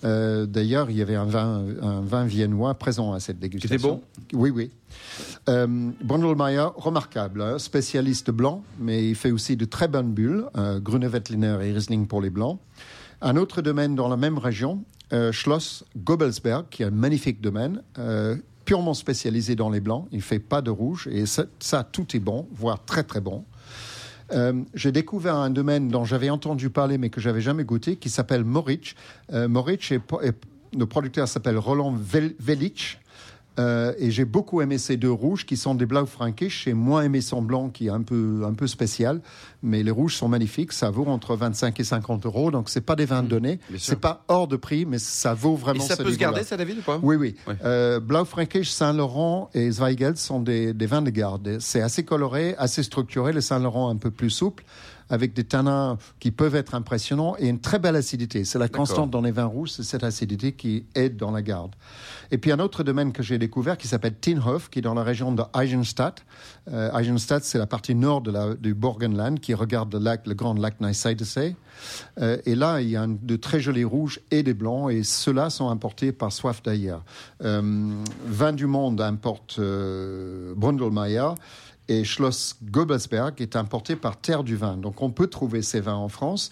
Euh, 0.06 0.46
D'ailleurs, 0.46 0.90
il 0.90 0.96
y 0.96 1.02
avait 1.02 1.18
un 1.18 1.26
vin, 1.26 1.62
un 1.82 2.00
vin 2.00 2.24
viennois 2.24 2.74
présent 2.76 3.12
à 3.12 3.20
cette 3.20 3.38
dégustation. 3.38 3.78
C'était 3.78 3.86
bon? 3.86 4.02
Oui, 4.32 4.50
oui. 4.50 4.72
Euh, 5.50 5.68
Brundelmeier, 6.02 6.68
remarquable, 6.78 7.42
hein, 7.42 7.60
spécialiste 7.60 8.32
blanc, 8.32 8.64
mais 8.80 9.10
il 9.10 9.16
fait 9.16 9.32
aussi 9.32 9.58
de 9.58 9.66
très 9.66 9.90
bonnes 9.90 10.14
bulles, 10.14 10.46
euh, 10.58 10.80
Grüne 10.80 11.06
Veltliner 11.06 11.58
et 11.64 11.74
Riesling 11.74 12.08
pour 12.08 12.22
les 12.22 12.30
blancs. 12.30 12.60
Un 13.22 13.36
autre 13.36 13.62
domaine 13.62 13.96
dans 13.96 14.08
la 14.08 14.18
même 14.18 14.38
région, 14.38 14.84
euh, 15.12 15.32
Schloss 15.32 15.84
Gobelsberg, 15.98 16.66
qui 16.70 16.84
est 16.84 16.86
un 16.86 16.92
magnifique 16.92 17.42
domaine, 17.42 17.82
euh, 17.98 18.36
purement 18.66 18.94
spécialisé 18.94 19.56
dans 19.56 19.70
les 19.70 19.80
blancs. 19.82 20.08
Il 20.12 20.18
ne 20.18 20.24
fait 20.24 20.40
pas 20.40 20.62
de 20.62 20.70
rouge 20.72 21.10
et 21.12 21.26
ça, 21.26 21.84
tout 21.84 22.16
est 22.16 22.20
bon, 22.20 22.48
voire 22.54 22.84
très 22.86 23.04
très 23.04 23.20
bon. 23.20 23.44
Euh, 24.32 24.54
j'ai 24.76 24.92
découvert 24.92 25.36
un 25.36 25.50
domaine 25.50 25.88
dont 25.90 26.06
j'avais 26.06 26.30
entendu 26.30 26.70
parler 26.70 26.98
mais 26.98 27.10
que 27.10 27.20
j'avais 27.20 27.42
jamais 27.42 27.64
goûté, 27.64 27.96
qui 27.98 28.10
s'appelle 28.10 28.44
Moritz. 28.44 28.94
Moritz 29.32 29.92
le 30.78 30.86
producteur 30.86 31.28
s'appelle 31.28 31.58
Roland 31.58 31.94
Vel- 31.96 32.36
Velich. 32.40 33.00
Euh, 33.60 33.94
et 33.98 34.10
j'ai 34.10 34.26
beaucoup 34.26 34.62
aimé 34.62 34.78
ces 34.78 34.96
deux 34.96 35.12
rouges 35.12 35.46
qui 35.46 35.58
sont 35.58 35.76
des 35.76 35.86
Blaufränkisch. 35.86 36.64
J'ai 36.66 36.74
moins 36.74 37.04
aimé 37.04 37.20
son 37.20 37.42
blanc 37.42 37.70
qui 37.70 37.88
est 37.88 37.92
un 37.92 38.02
peu, 38.02 38.44
un 38.46 38.54
peu 38.54 38.68
spécial. 38.68 39.22
Mais 39.62 39.84
les 39.84 39.92
rouges 39.92 40.16
sont 40.16 40.30
magnifiques. 40.30 40.72
Ça 40.72 40.90
vaut 40.90 41.06
entre 41.06 41.36
25 41.36 41.78
et 41.80 41.84
50 41.84 42.26
euros. 42.26 42.52
Donc, 42.52 42.70
c'est 42.70 42.82
pas 42.82 42.96
des 42.96 43.06
vins 43.06 43.24
donnés. 43.24 43.60
Mmh, 43.70 43.78
sûr. 43.78 43.80
C'est 43.82 44.00
pas 44.00 44.24
hors 44.30 44.48
de 44.48 44.56
prix, 44.56 44.86
mais 44.86 44.98
ça 44.98 45.34
vaut 45.34 45.56
Et 45.56 45.58
vraiment 45.58 45.84
ça 45.84 45.98
ce 45.98 46.04
peut 46.04 46.12
se 46.12 46.18
garder, 46.18 46.44
ça, 46.44 46.56
David, 46.56 46.80
ou 46.80 46.82
pas? 46.82 47.00
Oui, 47.04 47.18
oui. 47.18 47.36
Ouais. 47.48 47.56
Euh, 47.66 48.00
Blaufränkisch, 48.00 48.70
Saint-Laurent 48.72 49.50
et 49.54 49.70
Zweigelt 49.70 50.18
sont 50.18 50.40
des, 50.40 50.74
des 50.74 50.86
vins 50.86 51.02
de 51.02 51.10
garde. 51.10 51.58
C'est 51.60 51.82
assez 51.82 52.04
coloré, 52.04 52.56
assez 52.58 52.84
structuré. 52.84 53.34
Le 53.34 53.42
Saint-Laurent 53.42 53.90
un 53.90 53.98
peu 53.98 54.12
plus 54.12 54.30
souple, 54.30 54.64
avec 55.10 55.34
des 55.34 55.44
tanins 55.44 55.98
qui 56.20 56.32
peuvent 56.32 56.56
être 56.56 56.76
impressionnants 56.76 57.36
et 57.40 57.48
une 57.48 57.60
très 57.60 57.80
belle 57.80 57.96
acidité. 57.96 58.46
C'est 58.46 58.60
la 58.60 58.68
constante 58.70 59.10
dans 59.12 59.22
les 59.22 59.32
vins 59.32 59.46
rouges, 59.46 59.72
c'est 59.72 59.84
cette 59.84 60.04
acidité 60.04 60.52
qui 60.52 60.86
aide 60.96 61.18
dans 61.18 61.32
la 61.32 61.42
garde. 61.42 61.76
Et 62.32 62.38
puis 62.38 62.52
un 62.52 62.60
autre 62.60 62.84
domaine 62.84 63.12
que 63.12 63.24
j'ai 63.24 63.38
découvert 63.38 63.78
qui 63.78 63.88
s'appelle 63.88 64.16
Tinhof, 64.20 64.70
qui 64.70 64.80
est 64.80 64.82
dans 64.84 64.94
la 64.94 65.04
région 65.04 65.32
de 65.32 65.44
Eisenstadt. 65.60 66.24
Euh, 66.72 66.96
Eisenstadt, 66.98 67.44
c'est 67.44 67.58
la 67.58 67.66
partie 67.68 67.96
nord 67.96 68.22
de 68.22 68.32
la, 68.32 68.54
du 68.56 68.74
Borgenland 68.74 69.40
qui 69.40 69.54
regarde 69.54 69.94
le 69.94 70.00
lac, 70.00 70.28
le 70.28 70.34
grand 70.36 70.54
lac 70.54 70.80
Neisseidesee. 70.80 71.56
Euh, 72.20 72.38
et 72.46 72.56
là, 72.56 72.82
il 72.82 72.90
y 72.90 72.96
a 72.96 73.02
un- 73.04 73.08
de 73.10 73.36
très 73.36 73.60
jolis 73.60 73.84
rouges 73.86 74.20
et 74.32 74.44
des 74.44 74.54
blancs, 74.54 74.92
et 74.92 75.04
ceux-là 75.04 75.50
sont 75.50 75.70
importés 75.70 76.12
par 76.12 76.32
Soif 76.32 76.62
d'ailleurs. 76.64 77.04
Euh, 77.44 77.62
Vin 78.26 78.54
du 78.54 78.68
Monde 78.68 79.02
importe 79.02 79.58
euh, 79.60 80.54
Brundelmeier. 80.56 81.30
Et 81.92 82.04
Schloss 82.04 82.56
Gobelsberg 82.64 83.42
est 83.42 83.56
importé 83.56 83.96
par 83.96 84.16
Terre 84.22 84.44
du 84.44 84.56
Vin. 84.56 84.78
Donc 84.78 85.02
on 85.02 85.10
peut 85.10 85.26
trouver 85.26 85.64
ces 85.64 85.80
vins 85.82 85.96
en 85.96 86.08
France. 86.08 86.52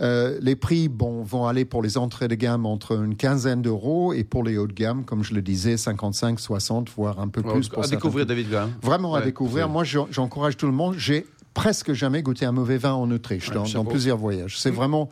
Euh, 0.00 0.38
les 0.40 0.56
prix 0.56 0.88
bon, 0.88 1.22
vont 1.22 1.46
aller 1.46 1.66
pour 1.66 1.82
les 1.82 1.98
entrées 1.98 2.26
de 2.26 2.34
gamme 2.34 2.64
entre 2.64 2.92
une 3.04 3.14
quinzaine 3.14 3.60
d'euros 3.60 4.14
et 4.14 4.24
pour 4.24 4.42
les 4.42 4.56
hauts 4.56 4.66
de 4.66 4.72
gamme, 4.72 5.04
comme 5.04 5.22
je 5.22 5.34
le 5.34 5.42
disais, 5.42 5.76
55, 5.76 6.40
60, 6.40 6.88
voire 6.96 7.20
un 7.20 7.28
peu 7.28 7.42
Ouais, 7.42 7.52
plus. 7.52 7.68
Pour 7.68 7.80
À 7.80 7.82
certains 7.82 7.96
découvrir. 7.96 8.24
David 8.24 8.50
Gall. 8.50 8.68
Vraiment 8.82 9.14
à 9.14 9.20
découvrir. 9.20 9.68
Moi, 9.68 9.84
j'en- 9.84 10.08
j'encourage 10.10 10.56
tout 10.56 10.66
le 10.66 10.72
monde. 10.72 10.94
J'ai 10.96 11.26
presque 11.52 11.92
jamais 11.92 12.22
goûté 12.22 12.46
un 12.46 12.52
mauvais 12.52 12.78
vin 12.78 12.94
en 12.94 13.10
Autriche, 13.10 13.50
Ouais, 13.50 13.56
dans, 13.74 13.84
plusieurs 13.84 14.16
voyages. 14.16 14.58
C'est 14.58 14.70
vraiment 14.70 15.10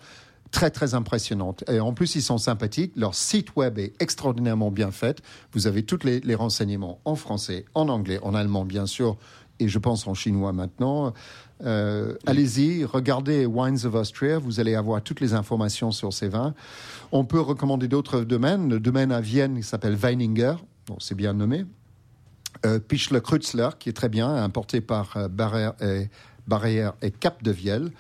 très, 0.53 0.71
très 0.71 0.95
impressionnant. 0.95 1.55
Et 1.69 1.81
en 1.81 1.93
plus, 1.93 2.15
ils 2.15 2.23
sont 2.23 2.39
sympathiques. 2.39 2.93
Leur 2.97 3.15
site 3.15 3.57
web 3.57 3.79
est 3.79 3.93
extraordinairement 4.01 4.71
bien 4.71 4.91
fait. 4.91 5.21
Vous 5.53 5.67
avez 5.67 5.83
tous 5.83 5.99
les, 6.05 6.21
les 6.21 6.35
renseignements 6.35 7.01
en 7.05 7.15
français, 7.17 7.67
en 7.75 7.89
anglais, 7.91 8.21
en 8.23 8.33
allemand, 8.35 8.65
bien 8.65 8.87
sûr, 8.87 9.19
et 9.61 9.69
je 9.69 9.79
pense 9.79 10.07
en 10.07 10.15
chinois 10.15 10.53
maintenant. 10.53 11.13
Euh, 11.65 12.15
Allez-y, 12.27 12.85
regardez 12.85 13.47
Wines 13.47 13.79
of 13.85 13.95
Austria, 13.95 14.39
vous 14.39 14.61
allez 14.61 14.75
avoir 14.75 15.03
toutes 15.03 15.21
les 15.21 15.35
informations 15.35 15.91
sur 15.91 16.13
ces 16.13 16.29
vins. 16.29 16.55
On 17.13 17.25
peut 17.25 17.41
recommander 17.41 17.89
d'autres 17.89 18.21
domaines. 18.21 18.69
Le 18.69 18.81
domaine 18.81 19.13
à 19.13 19.21
Vienne, 19.21 19.57
il 19.57 19.65
s'appelle 19.65 19.95
Weininger, 19.95 20.55
bon, 20.87 20.97
c'est 21.01 21.15
bien 21.15 21.33
nommé. 21.33 21.65
Euh, 22.65 22.79
Pichler 22.79 23.21
Kreutzler, 23.21 23.71
qui 23.79 23.89
est 23.89 23.93
très 23.95 24.09
bien, 24.09 24.35
importé 24.35 24.81
par 24.81 25.17
euh, 25.17 25.29
Barer 25.29 25.71
et 25.81 26.09
Barrière 26.47 26.95
et 27.03 27.11
Cap 27.11 27.43
de 27.43 27.51
Vielle. 27.51 27.91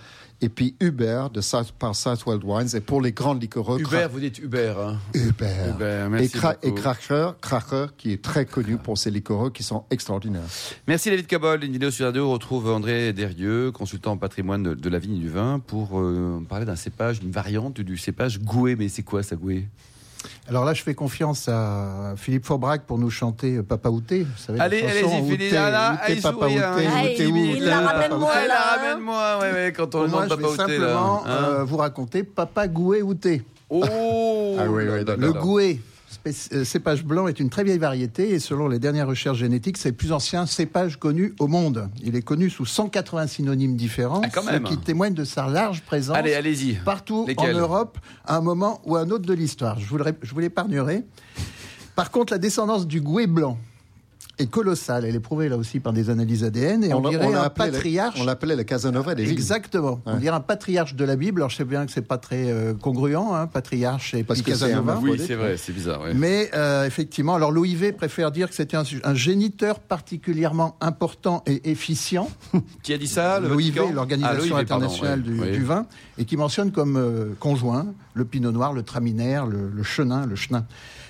Et 0.42 0.50
puis 0.50 0.74
Hubert 0.80 1.30
de 1.30 1.40
South, 1.40 1.72
par 1.78 1.96
Southwell 1.96 2.40
Wines. 2.44 2.68
Et 2.74 2.80
pour 2.80 3.00
les 3.00 3.12
grands 3.12 3.32
liquoreux, 3.32 3.80
Hubert, 3.80 4.10
vous 4.10 4.20
dites 4.20 4.38
Hubert. 4.38 4.78
Hein. 4.78 4.98
Et, 5.14 5.20
merci 6.10 6.36
et 6.62 6.68
beaucoup. 6.68 6.82
Cracher, 6.82 7.30
Cracher, 7.40 7.86
qui 7.96 8.12
est 8.12 8.22
très 8.22 8.44
connu 8.44 8.76
pour 8.76 8.98
ses 8.98 9.10
liquoreux 9.10 9.50
qui 9.50 9.62
sont 9.62 9.84
extraordinaires. 9.90 10.42
Merci 10.86 11.08
David 11.08 11.26
Cabol. 11.26 11.64
Une 11.64 11.72
vidéo 11.72 11.90
sur 11.90 12.04
Radio 12.04 12.30
retrouve 12.30 12.68
André 12.68 13.14
Derieux, 13.14 13.72
consultant 13.72 14.12
en 14.12 14.16
patrimoine 14.18 14.62
de, 14.62 14.74
de 14.74 14.88
la 14.90 14.98
vigne 14.98 15.16
et 15.16 15.20
du 15.20 15.30
vin, 15.30 15.58
pour 15.58 15.98
euh, 15.98 16.44
parler 16.46 16.66
d'un 16.66 16.76
cépage, 16.76 17.20
d'une 17.20 17.30
variante 17.30 17.80
du 17.80 17.96
cépage 17.96 18.38
Goué. 18.40 18.76
Mais 18.76 18.88
c'est 18.88 19.02
quoi 19.04 19.22
ça, 19.22 19.36
Goué 19.36 19.66
Alors 20.48 20.64
là, 20.64 20.74
je 20.74 20.82
fais 20.82 20.94
confiance 20.94 21.48
à 21.48 22.14
Philippe 22.16 22.44
Forbrac 22.46 22.82
pour 22.82 22.98
nous 22.98 23.10
chanter 23.10 23.56
euh, 23.56 23.62
Papa 23.62 23.88
Outé. 23.88 24.22
Vous 24.24 24.28
savez, 24.38 24.60
Allez, 24.60 24.82
allez-y, 24.82 25.28
Philippe. 25.30 25.54
Allez, 25.54 26.20
Papa 26.20 26.46
hein. 26.46 26.74
Outé, 26.74 27.30
la 27.60 27.80
Papa 27.80 27.92
ramène 27.92 28.12
Outé. 28.12 28.18
moi, 28.20 28.32
Elle 28.42 28.48
là, 28.48 28.54
la 28.54 28.60
hein. 28.60 28.76
ramène-moi, 28.88 29.38
ouais, 29.40 29.52
ouais, 29.52 29.72
quand 29.76 29.94
on 29.94 30.02
demande 30.04 30.24
je 30.24 30.28
Papa 30.30 30.42
vais 30.42 30.48
Outé, 30.48 30.56
là. 30.56 30.66
simplement 30.66 31.22
Hein 31.26 31.30
euh, 31.30 31.64
vous 31.64 31.76
raconter 31.76 32.22
Papa 32.24 32.68
Goué 32.68 33.02
Outé. 33.02 33.42
Oh 33.70 34.56
Ah 34.58 34.64
oui, 34.68 34.84
oui, 34.88 35.04
d'accord. 35.04 35.16
Le 35.20 35.32
Goué, 35.32 35.80
cépage 36.64 37.04
blanc, 37.04 37.28
est 37.28 37.40
une 37.40 37.50
très 37.50 37.64
vieille 37.64 37.78
variété 37.78 38.30
et 38.30 38.38
selon 38.38 38.68
les 38.68 38.78
dernières 38.78 39.06
recherches 39.06 39.38
génétiques, 39.38 39.76
c'est 39.76 39.90
le 39.90 39.94
plus 39.94 40.12
ancien 40.12 40.46
cépage 40.46 40.98
connu 40.98 41.34
au 41.38 41.46
monde. 41.46 41.88
Il 42.02 42.16
est 42.16 42.22
connu 42.22 42.50
sous 42.50 42.66
180 42.66 43.26
synonymes 43.26 43.76
différents, 43.76 44.22
Ah, 44.24 44.28
ce 44.30 44.58
qui 44.58 44.78
témoigne 44.78 45.14
de 45.14 45.24
sa 45.24 45.46
large 45.46 45.82
présence 45.82 46.16
Allez, 46.16 46.34
partout 46.84 47.26
en 47.36 47.52
Europe 47.52 47.98
à 48.24 48.36
un 48.36 48.40
moment 48.40 48.80
ou 48.84 48.96
à 48.96 49.00
un 49.00 49.10
autre 49.10 49.26
de 49.26 49.34
l'histoire. 49.34 49.78
Je 49.78 49.86
vous, 49.86 50.40
l'épargnerai. 50.40 51.04
Par 51.94 52.10
contre, 52.10 52.32
la 52.32 52.38
descendance 52.38 52.86
du 52.86 53.00
Goué 53.00 53.26
blanc 53.26 53.58
est 54.38 54.46
colossale. 54.50 55.04
Elle 55.04 55.14
est 55.16 55.20
prouvée 55.20 55.48
là 55.48 55.56
aussi 55.56 55.80
par 55.80 55.92
des 55.92 56.10
analyses 56.10 56.44
ADN 56.44 56.84
et 56.84 56.92
on, 56.92 57.00
l'a- 57.02 57.10
dirait 57.10 57.30
l'a 57.32 57.44
un 57.44 57.48
patriarche. 57.48 58.18
on 58.20 58.24
l'appelait 58.24 58.56
le 58.56 58.64
Casanova 58.64 59.14
des. 59.14 59.30
Exactement. 59.30 60.00
On 60.06 60.16
dirait 60.16 60.36
un 60.36 60.40
patriarche 60.40 60.94
de 60.94 61.04
la 61.04 61.16
Bible. 61.16 61.40
Alors 61.40 61.50
je 61.50 61.56
sais 61.56 61.64
bien 61.64 61.86
que 61.86 61.92
c'est 61.92 62.02
pas 62.06 62.18
très 62.18 62.50
euh, 62.50 62.74
congruent, 62.74 63.16
hein, 63.16 63.46
patriarche 63.46 64.14
et 64.14 64.24
Parce 64.24 64.42
puis 64.42 64.52
que 64.52 64.58
Casanova. 64.58 64.98
Oui, 65.02 65.20
c'est 65.24 65.34
vrai, 65.36 65.56
c'est 65.56 65.72
bizarre. 65.72 66.02
ouais. 66.02 66.14
Mais 66.14 66.50
euh, 66.54 66.84
effectivement, 66.86 67.34
alors 67.34 67.50
l'OIV 67.50 67.92
préfère 67.94 68.30
dire 68.30 68.48
que 68.48 68.54
c'était 68.54 68.76
un, 68.76 68.84
un 69.04 69.14
géniteur 69.14 69.80
particulièrement 69.80 70.76
important 70.80 71.42
et 71.46 71.70
efficient. 71.70 72.28
Qui 72.82 72.92
a 72.92 72.98
dit 72.98 73.06
ça 73.08 73.40
le 73.40 73.48
L'OIV, 73.48 73.92
l'Organisation 73.94 74.56
Ah, 74.56 74.64
pardon, 74.64 74.86
internationale 74.86 75.20
ouais. 75.20 75.24
du, 75.24 75.40
Oui. 75.40 75.52
du 75.52 75.64
vin, 75.64 75.86
et 76.18 76.24
qui 76.24 76.36
mentionne 76.36 76.72
comme 76.72 76.96
euh, 76.96 77.34
conjoint 77.40 77.86
le 78.14 78.24
pinot 78.24 78.52
noir, 78.52 78.72
le 78.72 78.82
traminaire, 78.82 79.46
le, 79.46 79.70
le 79.74 79.82
chenin, 79.82 80.26
le 80.26 80.36
chenin. 80.36 80.66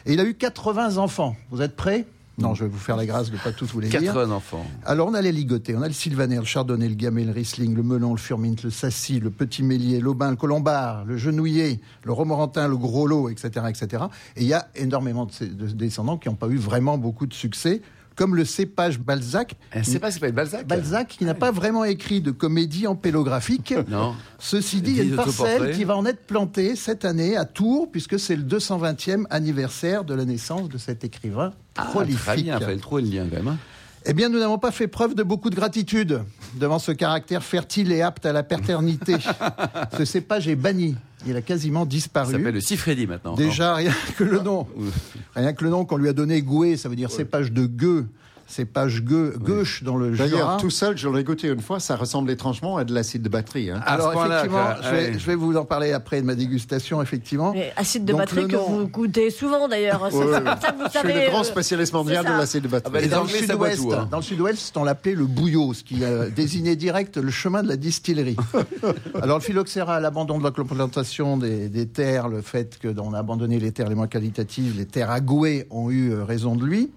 Et 0.07 0.13
il 0.15 0.21
a 0.21 0.25
eu 0.25 0.35
80 0.35 0.97
enfants. 0.99 1.35
Vous 1.51 1.63
êtes 1.63 1.75
prêts? 1.77 2.05
Non, 2.39 2.55
je 2.55 2.65
vais 2.65 2.71
vous 2.71 2.79
faire 2.79 2.97
la 2.97 3.07
grâce 3.07 3.31
de 3.31 3.39
pas 3.39 3.53
tous 3.53 3.67
vous 3.73 3.81
les 3.81 3.89
dire. 3.89 4.01
80 4.01 4.31
enfants. 4.31 4.67
Alors 4.85 5.09
on 5.09 5.15
a 5.15 5.23
les 5.23 5.33
ligotés, 5.33 5.75
on 5.75 5.83
a 5.83 5.89
le 5.89 5.95
sylvaner, 5.95 6.37
le 6.37 6.45
chardonnay, 6.45 6.89
le 6.89 6.95
gamay, 6.95 7.25
le 7.25 7.33
riesling, 7.33 7.75
le 7.75 7.83
melon, 7.83 8.13
le 8.13 8.19
furmint, 8.19 8.55
le 8.63 8.71
sassi, 8.71 9.21
le 9.21 9.31
petit 9.31 9.63
mélier, 9.63 10.01
l'aubin, 10.01 10.31
le 10.31 10.37
colombard, 10.37 11.07
le 11.07 11.17
genouillé, 11.17 11.81
le 12.05 12.13
romorantin, 12.13 12.69
le 12.69 12.77
gros 12.77 13.07
lot, 13.07 13.31
etc., 13.31 13.67
etc. 13.69 14.05
Et 14.37 14.43
il 14.43 14.49
y 14.49 14.53
a 14.53 14.69
énormément 14.75 15.27
de, 15.27 15.67
descendants 15.69 16.19
qui 16.19 16.29
n'ont 16.29 16.35
pas 16.35 16.49
eu 16.49 16.57
vraiment 16.57 16.99
beaucoup 16.99 17.27
de 17.27 17.33
succès, 17.33 17.81
comme 18.17 18.35
le 18.35 18.45
cépage 18.45 18.99
Balzac. 18.99 19.55
Pas, 19.73 19.83
c'est 19.83 19.99
pas 19.99 20.11
Balzac 20.31 20.67
Balzac 20.67 21.09
qui 21.09 21.25
n'a 21.25 21.35
pas 21.35 21.53
vraiment 21.53 21.85
écrit 21.85 22.21
de 22.21 22.33
comédie 22.33 22.87
empélographique. 22.87 23.75
Non. 23.89 24.15
Ceci 24.39 24.83
dit, 24.83 24.91
il 24.91 24.97
y 24.97 25.01
a 25.01 25.05
une 25.05 25.17
parcelle 25.17 25.75
qui 25.75 25.85
va 25.85 25.97
en 25.97 26.05
être 26.05 26.27
plantée 26.27 26.77
cette 26.77 27.05
année 27.05 27.37
à 27.37 27.45
Tours, 27.45 27.91
puisque 27.91 28.19
c'est 28.19 28.37
le 28.37 28.43
220e 28.43 29.25
anniversaire 29.31 30.05
de 30.05 30.13
la 30.13 30.25
naissance 30.25 30.69
de 30.69 30.77
cet 30.77 31.05
écrivain 31.05 31.53
Ah, 31.79 31.91
très 31.93 32.37
bien, 32.43 32.59
le 32.59 32.77
trouver 32.79 33.03
le 33.03 33.09
lien 33.11 33.27
quand 33.31 33.37
même. 33.37 33.49
hein. 33.49 33.57
Eh 34.09 34.13
bien, 34.15 34.29
nous 34.29 34.39
n'avons 34.39 34.59
pas 34.59 34.71
fait 34.71 34.87
preuve 34.87 35.15
de 35.17 35.25
beaucoup 35.25 35.51
de 35.51 35.57
gratitude 35.57 36.23
devant 36.55 36.79
ce 36.79 36.93
caractère 36.93 37.43
fertile 37.43 37.91
et 37.91 38.03
apte 38.03 38.25
à 38.25 38.33
la 38.33 38.45
paternité. 38.45 39.17
ce 39.99 40.05
cépage 40.05 40.47
est 40.47 40.55
banni. 40.55 40.95
Il 41.27 41.35
a 41.37 41.43
quasiment 41.43 41.85
disparu. 41.85 42.33
s'appelle 42.33 42.55
le 42.55 42.61
Sifredi 42.61 43.09
maintenant. 43.09 43.35
Déjà, 43.35 43.75
rien 43.75 43.91
que 44.17 44.23
le 44.23 44.39
nom. 44.41 44.69
Rien 45.35 45.53
que 45.53 45.65
le 45.65 45.71
nom 45.71 45.85
qu'on 45.85 45.97
lui 45.97 46.09
a 46.09 46.13
donné, 46.13 46.41
Goué, 46.41 46.77
ça 46.77 46.89
veut 46.89 46.95
dire 46.95 47.11
cépage 47.11 47.51
de 47.51 47.67
gueux. 47.67 48.07
Cépage 48.49 49.03
gueux, 49.03 49.35
gauche 49.41 49.83
dans 49.83 49.97
le 49.97 50.11
D'ailleurs, 50.17 50.39
Jura. 50.39 50.57
tout 50.59 50.71
seul, 50.71 50.97
je 50.97 51.09
l'ai 51.09 51.25
goûté 51.25 51.49
une 51.49 51.61
fois, 51.61 51.81
ça 51.81 51.97
ressemble 51.97 52.31
étrangement 52.31 52.77
à 52.77 52.85
de 52.85 52.95
l'acide 52.95 53.23
de 53.23 53.29
batterie. 53.29 53.71
Hein. 53.71 53.81
Alors, 53.85 54.13
effectivement, 54.25 54.67
je 54.83 54.89
vais, 54.89 54.97
Ouais. 55.11 55.19
je 55.19 55.27
vais 55.27 55.35
vous 55.35 55.57
en 55.57 55.65
parler 55.65 55.93
après 55.93 56.21
de 56.21 56.27
ma 56.27 56.37
dégustation, 56.37 57.03
effectivement. 57.03 57.53
Mais 57.53 57.73
acide 57.77 58.05
de 58.05 58.13
Donc, 58.13 58.21
batterie 58.21 58.47
que 58.47 58.55
nom- 58.55 58.69
vous 58.69 58.87
goûtez 58.89 59.31
souvent 59.31 59.67
d'ailleurs. 59.67 60.01
Ça 60.03 60.11
que 60.11 60.15
vous 60.15 60.85
Je 60.85 60.91
suis 60.91 60.93
savez. 61.01 61.25
le 61.25 61.31
grand 61.31 61.41
euh, 61.41 61.45
spécialiste 61.45 61.93
mondial 61.93 62.25
de 62.25 62.31
l'acide 62.31 62.63
de 62.63 62.69
batterie. 62.69 62.93
Ah 62.95 62.99
bah, 63.01 63.05
Et 63.05 63.09
dans 63.09 63.23
le 63.25 63.29
sud-ouest, 63.29 63.83
tout, 63.83 63.93
hein. 63.93 64.09
dans 64.11 64.19
le 64.19 64.23
sud-ouest, 64.23 64.77
on 64.77 64.85
l'appelait 64.85 65.15
le 65.17 65.27
bouillot, 65.27 65.75
ce 65.75 65.83
qui 65.83 66.05
euh, 66.05 66.31
désignait 66.35 66.77
direct 66.77 67.17
le 67.17 67.31
chemin 67.33 67.65
de 67.65 67.69
la 67.69 67.77
distillerie. 67.77 68.37
Alors 69.23 69.39
le 69.39 69.43
phylloxéra, 69.43 69.99
l'abandon 69.99 70.39
de 70.39 70.45
la 70.45 70.53
plantation 70.53 71.37
des, 71.37 71.69
des 71.69 71.87
terres, 71.87 72.29
le 72.29 72.43
fait 72.43 72.79
qu'on 72.81 73.13
a 73.13 73.19
abandonné 73.19 73.59
les 73.59 73.73
terres 73.73 73.89
les 73.89 73.95
moins 73.97 74.07
qualitatives, 74.07 74.75
les 74.79 74.87
terres 74.87 75.11
à 75.11 75.21
Goué 75.21 75.67
ont 75.71 75.91
eu 75.91 76.13
euh, 76.13 76.23
raison 76.25 76.55
de 76.55 76.65
lui. 76.65 76.91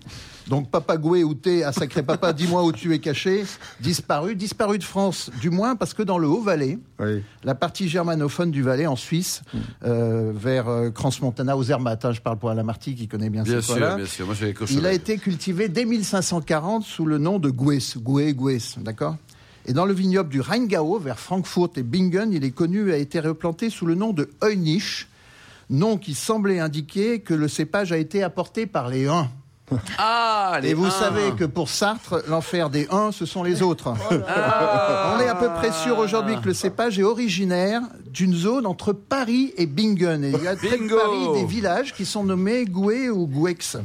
Donc 0.50 0.72
Papa 0.72 0.98
Goué 0.98 1.24
ou 1.24 1.36
Thé, 1.36 1.64
à 1.64 1.72
sacré 1.72 2.02
papa, 2.02 2.34
dis-moi 2.34 2.64
où 2.64 2.72
tu 2.72 2.94
es 2.94 3.00
caché, 3.00 3.46
disparu, 3.80 4.36
disparu 4.36 4.80
de 4.80 4.84
France, 4.84 5.30
du 5.40 5.52
moins 5.52 5.76
parce 5.76 5.94
que 5.94 6.02
dans 6.02 6.18
le 6.18 6.28
Haut-Valais, 6.28 6.80
Oui. 7.00 7.22
la 7.44 7.54
partie 7.54 7.88
germanophone 7.88 8.50
du 8.50 8.64
Valais 8.64 8.88
en 8.88 8.96
Suisse, 8.96 9.44
euh, 9.86 10.32
vers 10.36 10.68
euh, 10.68 10.90
Crans-Montana, 10.90 11.56
aux 11.56 11.64
Zermatt, 11.64 12.04
hein, 12.04 12.12
je 12.14 12.20
parle 12.22 12.38
pour 12.40 12.50
Alain 12.50 12.64
Marty 12.64 12.96
qui 12.96 13.08
connaît 13.08 13.30
bien, 13.30 13.44
Bien 13.44 13.56
ce 13.56 13.62
sûr, 13.62 13.76
coin-là. 13.76 13.96
bien 13.96 14.06
sûr. 14.08 14.26
Moi, 14.26 14.36
Il 14.72 14.86
a 14.88 14.92
été 14.92 15.18
cultivé 15.20 15.70
dès 15.70 15.86
1540 15.86 16.84
sous 16.84 17.06
le 17.06 17.20
nom 17.20 17.38
de 17.38 17.52
Gues, 17.52 17.98
Goué, 17.98 18.34
Gues, 18.34 18.78
d'accord? 18.80 19.16
Et 19.68 19.74
dans 19.74 19.86
le 19.86 19.94
vignoble 19.94 20.30
du 20.30 20.42
Rheingau, 20.42 20.98
vers 20.98 21.20
Francfort 21.20 21.70
et 21.76 21.84
Bingen, 21.84 22.34
il 22.34 22.44
est 22.44 22.50
connu 22.52 22.90
et 22.90 22.94
a 22.94 22.98
été 22.98 23.20
replanté 23.20 23.70
sous 23.70 23.86
le 23.86 23.94
nom 23.94 24.14
de 24.14 24.28
Heunich, 24.44 25.08
nom 25.70 25.98
qui 25.98 26.16
semblait 26.16 26.60
indiquer 26.60 27.20
que 27.20 27.36
le 27.36 27.48
cépage 27.48 27.92
a 27.92 27.98
été 27.98 28.24
apporté 28.24 28.66
par 28.66 28.90
les 28.90 29.08
Huns. 29.08 29.28
Ah, 29.98 30.60
les 30.62 30.70
Et 30.70 30.74
vous 30.74 30.86
uns. 30.86 30.92
savez 30.92 31.32
que 31.38 31.46
pour 31.46 31.70
Sartre, 31.70 32.24
l'enfer 32.28 32.70
des 32.70 32.88
Huns, 32.92 33.12
ce 33.12 33.26
sont 33.26 33.44
les 33.44 33.62
autres. 33.62 33.94
Ah. 34.28 35.16
On 35.16 35.20
est 35.22 35.28
à 35.28 35.36
peu 35.36 35.50
près 35.50 35.72
sûr 35.72 35.98
aujourd'hui 35.98 36.36
que 36.42 36.48
le 36.48 36.54
cépage 36.54 37.00
est 37.00 37.04
originaire 37.04 37.82
d'une 38.12 38.34
zone 38.34 38.66
entre 38.66 38.94
Paris 38.94 39.54
et 39.58 39.66
Bingen. 39.66 40.24
Et 40.24 40.32
il 40.32 40.44
y 40.44 40.48
a 40.48 40.56
près 40.56 40.78
de. 40.78 40.96
Paris 40.96 41.42
des 41.42 41.46
villages 41.46 41.94
qui 41.94 42.06
sont 42.06 42.24
nommés 42.24 42.66
Goué 42.66 43.10
ou 43.10 43.28
Gouex. 43.28 43.78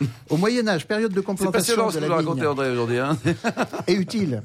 Au 0.30 0.36
Moyen 0.36 0.68
Âge, 0.68 0.86
période 0.86 1.12
de 1.12 1.20
complantation 1.20 1.88
de 1.88 1.98
la 1.98 2.18
vigne 2.18 2.46
aujourd'hui. 2.46 2.98
Hein. 2.98 3.16
est 3.86 3.94
utile. 3.94 4.42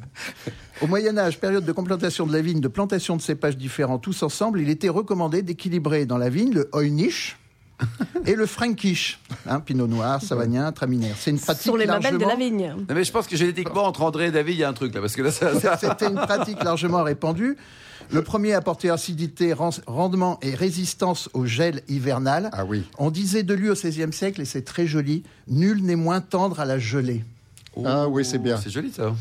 Au 0.81 0.87
Moyen 0.87 1.17
Âge, 1.17 1.39
période 1.39 1.65
de 1.65 1.71
complantation 1.71 2.25
de 2.25 2.33
la 2.33 2.41
vigne, 2.41 2.61
de 2.61 2.67
plantation 2.67 3.15
de 3.15 3.21
cépages 3.21 3.57
différents 3.57 3.99
tous 3.99 4.23
ensemble, 4.23 4.61
il 4.61 4.69
était 4.69 4.89
recommandé 4.89 5.41
d'équilibrer 5.41 6.05
dans 6.05 6.17
la 6.17 6.29
vigne 6.29 6.53
le 6.53 6.69
Heunich 6.73 7.37
et 8.25 8.35
le 8.35 8.45
Frankish, 8.45 9.19
hein, 9.47 9.59
Pinot 9.59 9.87
Noir, 9.87 10.21
Savagnin, 10.21 10.71
Traminaire. 10.71 11.15
C'est 11.19 11.31
une 11.31 11.39
pratique 11.39 11.63
sont 11.71 11.75
les 11.75 11.85
mamelles 11.85 12.13
de 12.13 12.19
la 12.19 12.27
largement- 12.27 12.45
vigne. 12.45 12.75
Non, 12.87 12.95
mais 12.95 13.03
je 13.03 13.11
pense 13.11 13.27
que 13.27 13.35
génétiquement, 13.35 13.83
entre 13.85 14.01
André 14.01 14.27
et 14.27 14.31
David, 14.31 14.55
il 14.55 14.59
y 14.59 14.63
a 14.63 14.69
un 14.69 14.73
truc 14.73 14.93
là. 14.93 15.01
Parce 15.01 15.15
que 15.15 15.21
là, 15.21 15.31
ça. 15.31 15.59
ça- 15.59 15.77
C'était 15.81 16.07
une 16.07 16.15
pratique 16.15 16.63
largement 16.63 17.03
répandue. 17.03 17.57
Le 18.11 18.23
premier 18.23 18.53
apportait 18.53 18.89
acidité, 18.89 19.53
ren- 19.53 19.69
rendement 19.87 20.37
et 20.41 20.53
résistance 20.53 21.29
au 21.33 21.45
gel 21.45 21.81
hivernal. 21.87 22.49
Ah 22.51 22.65
oui. 22.65 22.83
On 22.97 23.09
disait 23.09 23.43
de 23.43 23.53
lui 23.53 23.69
au 23.69 23.73
XVIe 23.73 24.11
siècle, 24.11 24.41
et 24.41 24.45
c'est 24.45 24.63
très 24.63 24.85
joli, 24.85 25.23
nul 25.47 25.81
n'est 25.83 25.95
moins 25.95 26.19
tendre 26.19 26.59
à 26.59 26.65
la 26.65 26.77
gelée. 26.77 27.23
Ah 27.85 28.09
oui, 28.09 28.25
c'est 28.25 28.37
bien. 28.37 28.57
C'est 28.61 28.69
joli 28.69 28.91
ça. 28.91 29.13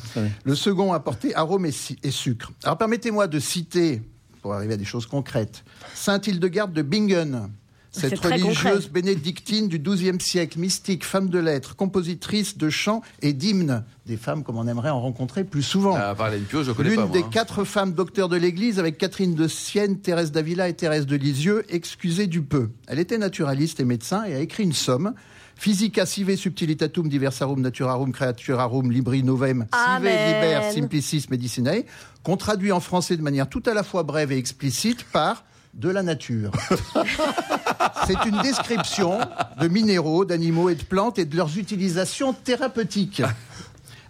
Le 0.43 0.55
second 0.57 0.93
apportait 0.93 1.33
arôme 1.35 1.67
et, 1.67 1.73
si- 1.73 1.99
et 2.03 2.11
sucre. 2.11 2.51
Alors 2.65 2.79
permettez-moi 2.79 3.29
de 3.29 3.39
citer, 3.39 4.03
pour 4.43 4.55
arriver 4.55 4.75
à 4.75 4.77
des 4.77 4.85
choses 4.85 5.07
concrètes, 5.07 5.63
Sainte 5.95 6.27
Hildegarde 6.27 6.73
de 6.73 6.83
Bingen. 6.83 7.49
Cette 7.93 8.19
religieuse 8.21 8.63
concret. 8.63 8.79
bénédictine 8.93 9.69
du 9.69 9.79
XIIe 9.79 10.21
siècle, 10.21 10.59
mystique, 10.61 11.05
femme 11.05 11.29
de 11.29 11.39
lettres, 11.41 11.75
compositrice 11.75 12.57
de 12.57 12.71
chants 12.71 13.03
et 13.21 13.33
d'hymnes. 13.33 13.85
Des 14.07 14.17
femmes 14.17 14.45
comme 14.45 14.59
on 14.59 14.69
aimerait 14.69 14.91
en 14.91 15.01
rencontrer 15.01 15.43
plus 15.43 15.63
souvent. 15.63 15.97
À 15.97 16.15
part 16.15 16.29
Hélène 16.29 16.45
Pio, 16.45 16.63
je 16.63 16.71
connais 16.71 16.91
pas. 16.91 16.95
L'une 16.95 17.11
moi, 17.11 17.13
des 17.13 17.25
hein. 17.25 17.31
quatre 17.33 17.65
femmes 17.65 17.93
docteurs 17.93 18.29
de 18.29 18.37
l'Église 18.37 18.79
avec 18.79 18.97
Catherine 18.97 19.35
de 19.35 19.49
Sienne, 19.49 19.99
Thérèse 19.99 20.31
d'Avila 20.31 20.69
et 20.69 20.75
Thérèse 20.75 21.07
de 21.07 21.17
Lisieux, 21.17 21.65
excusez 21.69 22.29
du 22.29 22.43
peu. 22.43 22.71
Elle 22.87 23.01
était 23.01 23.19
naturaliste 23.19 23.81
et 23.81 23.85
médecin 23.85 24.25
et 24.25 24.35
a 24.35 24.39
écrit 24.39 24.63
une 24.63 24.73
somme. 24.73 25.15
Physica 25.57 26.07
sive 26.07 26.37
subtilitatum 26.37 27.09
diversarum 27.09 27.61
naturarum 27.61 28.13
creaturarum 28.13 28.91
libri 28.91 29.23
novem 29.23 29.67
sive 29.75 30.05
liber 30.05 30.73
simplicis 30.73 31.27
medicinae, 31.29 31.85
qu'on 32.23 32.39
traduit 32.39 32.73
en 32.73 32.81
français 32.81 33.17
de 33.17 33.23
manière 33.23 33.47
tout 33.47 33.63
à 33.67 33.75
la 33.75 33.83
fois 33.83 34.03
brève 34.03 34.33
et 34.33 34.39
explicite 34.39 35.05
par 35.05 35.45
de 35.75 35.89
la 35.89 36.03
nature. 36.03 36.51
C'est 38.07 38.25
une 38.27 38.41
description 38.43 39.21
de 39.61 39.69
minéraux, 39.69 40.25
d'animaux 40.25 40.69
et 40.69 40.75
de 40.75 40.83
plantes 40.83 41.19
et 41.19 41.25
de 41.25 41.37
leurs 41.37 41.57
utilisations 41.59 42.33
thérapeutiques. 42.33 43.23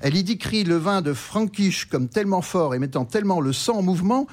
Elle 0.01 0.17
y 0.17 0.25
décrit 0.25 0.65
le 0.65 0.77
vin 0.77 1.03
de 1.03 1.13
Frankish 1.13 1.85
comme 1.85 2.09
tellement 2.09 2.41
fort 2.41 2.75
et 2.75 2.79
mettant 2.79 3.05
tellement 3.05 3.41
le 3.41 3.53
sang 3.53 3.79
en 3.79 3.83
mouvement 3.83 4.27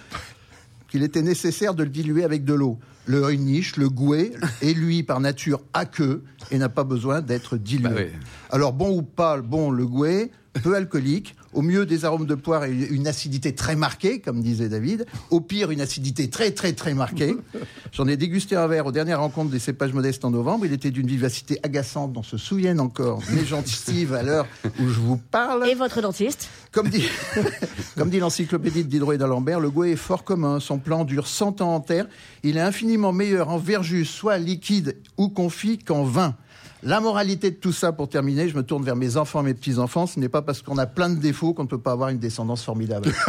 qu'il 0.89 1.03
était 1.03 1.21
nécessaire 1.21 1.73
de 1.73 1.83
le 1.83 1.89
diluer 1.89 2.23
avec 2.23 2.45
de 2.45 2.53
l'eau. 2.53 2.79
Le 3.05 3.23
Heunich, 3.23 3.77
le 3.77 3.89
Goué, 3.89 4.33
est 4.61 4.73
lui 4.73 5.03
par 5.03 5.19
nature 5.19 5.61
aqueux 5.73 6.23
et 6.51 6.57
n'a 6.57 6.69
pas 6.69 6.83
besoin 6.83 7.21
d'être 7.21 7.57
dilué. 7.57 7.89
Bah 7.89 7.95
oui. 7.97 8.07
Alors 8.51 8.73
bon 8.73 8.97
ou 8.97 9.01
pas 9.01 9.41
bon 9.41 9.71
le 9.71 9.85
Goué, 9.85 10.31
peu 10.63 10.75
alcoolique. 10.75 11.35
Au 11.57 11.63
mieux, 11.63 11.87
des 11.87 12.05
arômes 12.05 12.27
de 12.27 12.35
poire 12.35 12.65
et 12.65 12.71
une 12.71 13.07
acidité 13.07 13.55
très 13.55 13.75
marquée, 13.75 14.19
comme 14.19 14.43
disait 14.43 14.69
David. 14.69 15.07
Au 15.31 15.41
pire, 15.41 15.71
une 15.71 15.81
acidité 15.81 16.29
très, 16.29 16.51
très, 16.51 16.73
très 16.73 16.93
marquée. 16.93 17.35
J'en 17.93 18.07
ai 18.07 18.15
dégusté 18.15 18.55
un 18.55 18.67
verre 18.67 18.85
aux 18.85 18.91
dernières 18.91 19.21
rencontres 19.21 19.49
des 19.49 19.57
cépages 19.57 19.91
modestes 19.91 20.23
en 20.23 20.29
novembre. 20.29 20.67
Il 20.67 20.73
était 20.73 20.91
d'une 20.91 21.07
vivacité 21.07 21.57
agaçante, 21.63 22.13
dont 22.13 22.21
se 22.21 22.37
souviennent 22.37 22.79
encore 22.79 23.23
mes 23.31 23.43
gencives 23.43 24.13
à 24.13 24.21
l'heure 24.21 24.45
où 24.79 24.87
je 24.87 24.99
vous 24.99 25.17
parle. 25.17 25.67
Et 25.67 25.73
votre 25.73 25.99
dentiste 25.99 26.47
Comme 26.71 26.89
dit, 26.89 27.09
comme 27.97 28.11
dit 28.11 28.19
l'encyclopédie 28.19 28.83
de 28.83 28.89
Diderot 28.89 29.13
et 29.13 29.17
d'Alembert, 29.17 29.59
le 29.59 29.71
goût 29.71 29.85
est 29.85 29.95
fort 29.95 30.23
commun. 30.23 30.59
Son 30.59 30.77
plan 30.77 31.05
dure 31.05 31.25
100 31.25 31.61
ans 31.61 31.73
en 31.73 31.79
terre. 31.79 32.05
Il 32.43 32.57
est 32.57 32.61
infiniment 32.61 33.13
meilleur 33.13 33.49
en 33.49 33.57
verjus, 33.57 34.05
soit 34.05 34.37
liquide 34.37 34.97
ou 35.17 35.29
confit, 35.29 35.79
qu'en 35.79 36.03
vin. 36.03 36.35
La 36.83 36.99
moralité 36.99 37.51
de 37.51 37.55
tout 37.55 37.71
ça, 37.73 37.91
pour 37.91 38.07
terminer, 38.09 38.47
je 38.49 38.55
me 38.55 38.63
tourne 38.63 38.83
vers 38.83 38.95
mes 38.95 39.17
enfants 39.17 39.41
et 39.41 39.45
mes 39.45 39.53
petits-enfants. 39.53 40.05
Ce 40.07 40.19
n'est 40.19 40.29
pas 40.29 40.41
parce 40.41 40.61
qu'on 40.61 40.77
a 40.77 40.85
plein 40.85 41.09
de 41.09 41.19
défauts 41.19 41.53
qu'on 41.53 41.63
ne 41.63 41.67
peut 41.67 41.77
pas 41.79 41.91
avoir 41.91 42.09
une 42.09 42.19
descendance 42.19 42.63
formidable. 42.63 43.11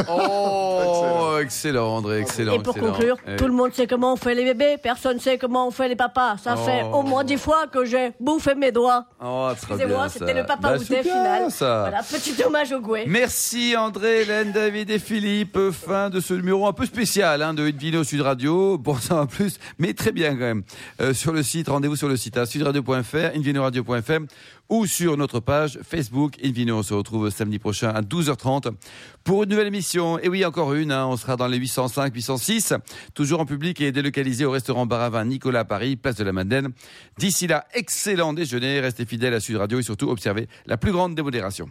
Oh, 0.81 1.39
excellent, 1.43 1.97
André, 1.97 2.21
excellent. 2.21 2.53
Et 2.55 2.59
pour 2.61 2.75
excellent. 2.77 2.93
conclure, 2.93 3.17
tout 3.37 3.47
le 3.47 3.53
monde 3.53 3.73
sait 3.73 3.87
comment 3.87 4.13
on 4.13 4.17
fait 4.17 4.35
les 4.35 4.45
bébés, 4.45 4.77
personne 4.83 5.17
ne 5.17 5.21
sait 5.21 5.37
comment 5.39 5.67
on 5.67 5.71
fait 5.71 5.89
les 5.89 5.97
papas. 5.97 6.37
Ça 6.39 6.55
Oh. 6.57 6.65
fait 6.65 6.83
au 6.93 7.03
moins 7.03 7.25
dix 7.25 7.37
fois 7.37 7.67
que 7.67 7.85
j'ai 7.85 8.13
bouffé 8.21 8.55
mes 8.55 8.73
doigts. 8.73 9.07
Oh, 9.23 9.49
Excusez-moi, 9.53 9.87
bien, 9.99 10.09
c'était 10.09 10.35
le 10.35 10.45
papa 10.47 10.71
Bah, 10.73 10.77
outé 10.77 11.03
final. 11.03 11.51
ça. 11.51 11.81
Voilà, 11.89 12.03
petit 12.03 12.35
hommage 12.45 12.73
au 12.73 12.81
Gouet. 12.81 13.05
Merci 13.07 13.75
André, 13.77 14.23
Hélène, 14.23 14.53
David 14.53 14.91
et 14.91 14.99
Philippe. 14.99 15.59
Fin 15.73 16.11
de 16.11 16.21
ce 16.21 16.35
numéro 16.35 16.67
un 16.67 16.73
peu 16.73 16.87
spécial 16.87 17.43
hein, 17.43 17.55
de 17.55 17.65
Vidéo 17.65 18.05
Sud 18.05 18.21
Radio. 18.21 18.79
Bon, 18.79 18.95
ça 18.97 19.23
en 19.23 19.27
plus, 19.27 19.59
mais 19.79 19.95
très 19.95 20.13
bien 20.13 20.31
quand 20.33 20.39
même. 20.41 20.63
Euh, 21.01 21.13
sur 21.15 21.33
le 21.33 21.43
site, 21.43 21.69
rendez-vous 21.69 21.97
sur 21.97 22.09
le 22.09 22.17
site 22.17 22.37
à 22.37 22.47
sudradio.fr, 22.47 23.35
invinoradio.fm 23.39 24.27
ou 24.69 24.87
sur 24.87 25.17
notre 25.17 25.41
page 25.41 25.79
Facebook 25.83 26.35
Invino. 26.45 26.79
On 26.79 26.83
se 26.83 26.95
retrouve 26.95 27.31
samedi 27.31 27.59
prochain 27.59 27.89
à 27.89 28.03
12h30 28.03 28.73
pour 29.25 29.43
une 29.45 29.51
nouvelle 29.51 29.67
émission. 29.69 30.19
Et 30.19 30.29
oui, 30.29 30.45
encore 30.45 30.75
une. 30.75 30.93
hein, 30.93 31.07
on 31.07 31.17
sera 31.17 31.37
dans 31.37 31.47
les 31.47 31.57
805, 31.57 32.15
806, 32.15 32.75
toujours 33.15 33.41
en 33.41 33.47
public 33.47 33.81
et 33.81 33.93
délocalisé 33.93 34.45
au 34.45 34.51
restaurant 34.51 34.87
Baravin 34.87 35.25
Nicolas 35.25 35.65
Paris, 35.65 35.97
place 35.97 36.17
de 36.17 36.25
la 36.25 36.33
Madeleine. 36.33 36.69
D'ici 37.19 37.47
là, 37.47 37.67
excellent 37.75 38.33
déjeuner. 38.33 38.81
Restez 38.81 39.07
fidèles 39.07 39.35
à 39.35 39.41
Sud 39.41 39.57
Radio 39.57 39.79
et 39.79 39.83
surtout 39.83 40.11
observez 40.11 40.49
la 40.67 40.77
plus 40.77 40.93
grande 40.93 41.15
démodération. 41.15 41.69